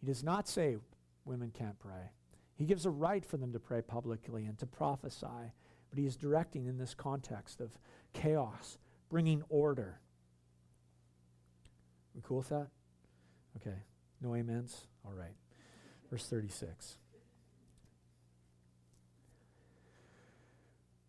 [0.00, 0.76] he does not say
[1.24, 2.10] women can't pray.
[2.56, 5.52] He gives a right for them to pray publicly and to prophesy,
[5.90, 7.70] but he is directing in this context of
[8.12, 8.78] chaos,
[9.08, 10.00] bringing order.
[12.14, 12.68] We cool with that?
[13.56, 13.76] Okay.
[14.20, 14.86] No amens?
[15.04, 15.34] All right.
[16.10, 16.96] Verse 36.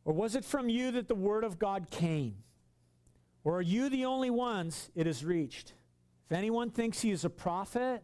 [0.04, 2.38] Or was it from you that the word of God came?
[3.44, 5.74] Or are you the only ones it has reached?
[6.30, 8.04] If anyone thinks he is a prophet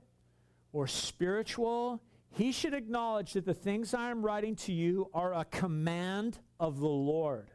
[0.74, 5.46] or spiritual, he should acknowledge that the things I am writing to you are a
[5.46, 7.52] command of the Lord.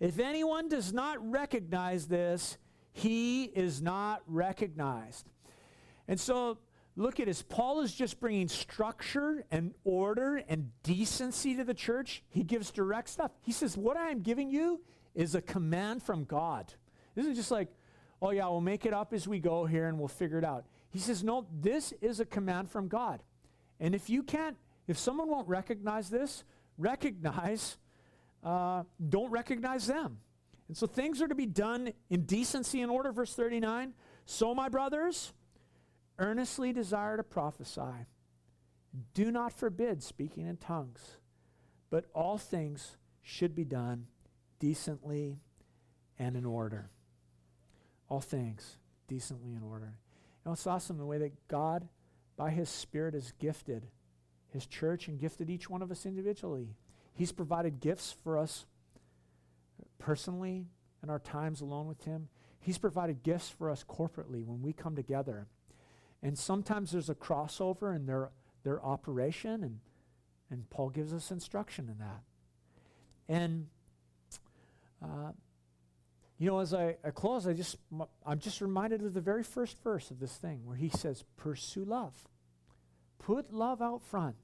[0.00, 2.56] If anyone does not recognize this,
[2.92, 5.28] he is not recognized.
[6.06, 6.58] And so
[6.96, 7.42] look at this.
[7.42, 12.22] Paul is just bringing structure and order and decency to the church.
[12.30, 13.32] He gives direct stuff.
[13.42, 14.80] He says, What I am giving you
[15.14, 16.72] is a command from God.
[17.14, 17.68] This is just like,
[18.22, 20.64] oh, yeah, we'll make it up as we go here and we'll figure it out.
[20.90, 23.22] He says, No, this is a command from God.
[23.80, 24.56] And if you can't,
[24.86, 26.44] if someone won't recognize this,
[26.76, 27.76] recognize,
[28.42, 30.18] uh, don't recognize them.
[30.68, 33.94] And so things are to be done in decency and order, verse 39.
[34.26, 35.32] So, my brothers,
[36.18, 38.06] earnestly desire to prophesy.
[39.14, 41.18] Do not forbid speaking in tongues,
[41.90, 44.06] but all things should be done
[44.58, 45.38] decently
[46.18, 46.90] and in order.
[48.08, 48.76] All things
[49.06, 49.94] decently in order.
[50.44, 51.88] You know, it's awesome the way that God,
[52.38, 53.88] by His Spirit, has gifted
[54.48, 56.68] His church and gifted each one of us individually.
[57.12, 58.64] He's provided gifts for us
[59.98, 60.66] personally
[61.02, 62.28] in our times alone with Him.
[62.60, 65.46] He's provided gifts for us corporately when we come together.
[66.22, 68.30] And sometimes there's a crossover in their,
[68.64, 69.80] their operation, and,
[70.50, 72.22] and Paul gives us instruction in that.
[73.28, 73.66] And,
[75.02, 75.32] uh,
[76.38, 77.76] you know, as I, I close, I just,
[78.24, 81.84] I'm just reminded of the very first verse of this thing where he says, Pursue
[81.84, 82.14] love.
[83.18, 84.36] Put love out front.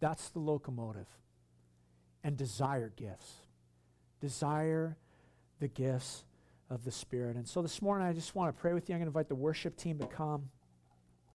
[0.00, 1.08] That's the locomotive.
[2.22, 3.32] And desire gifts.
[4.20, 4.98] Desire
[5.60, 6.24] the gifts
[6.68, 7.36] of the Spirit.
[7.36, 8.94] And so this morning, I just want to pray with you.
[8.94, 10.50] I'm going to invite the worship team to come.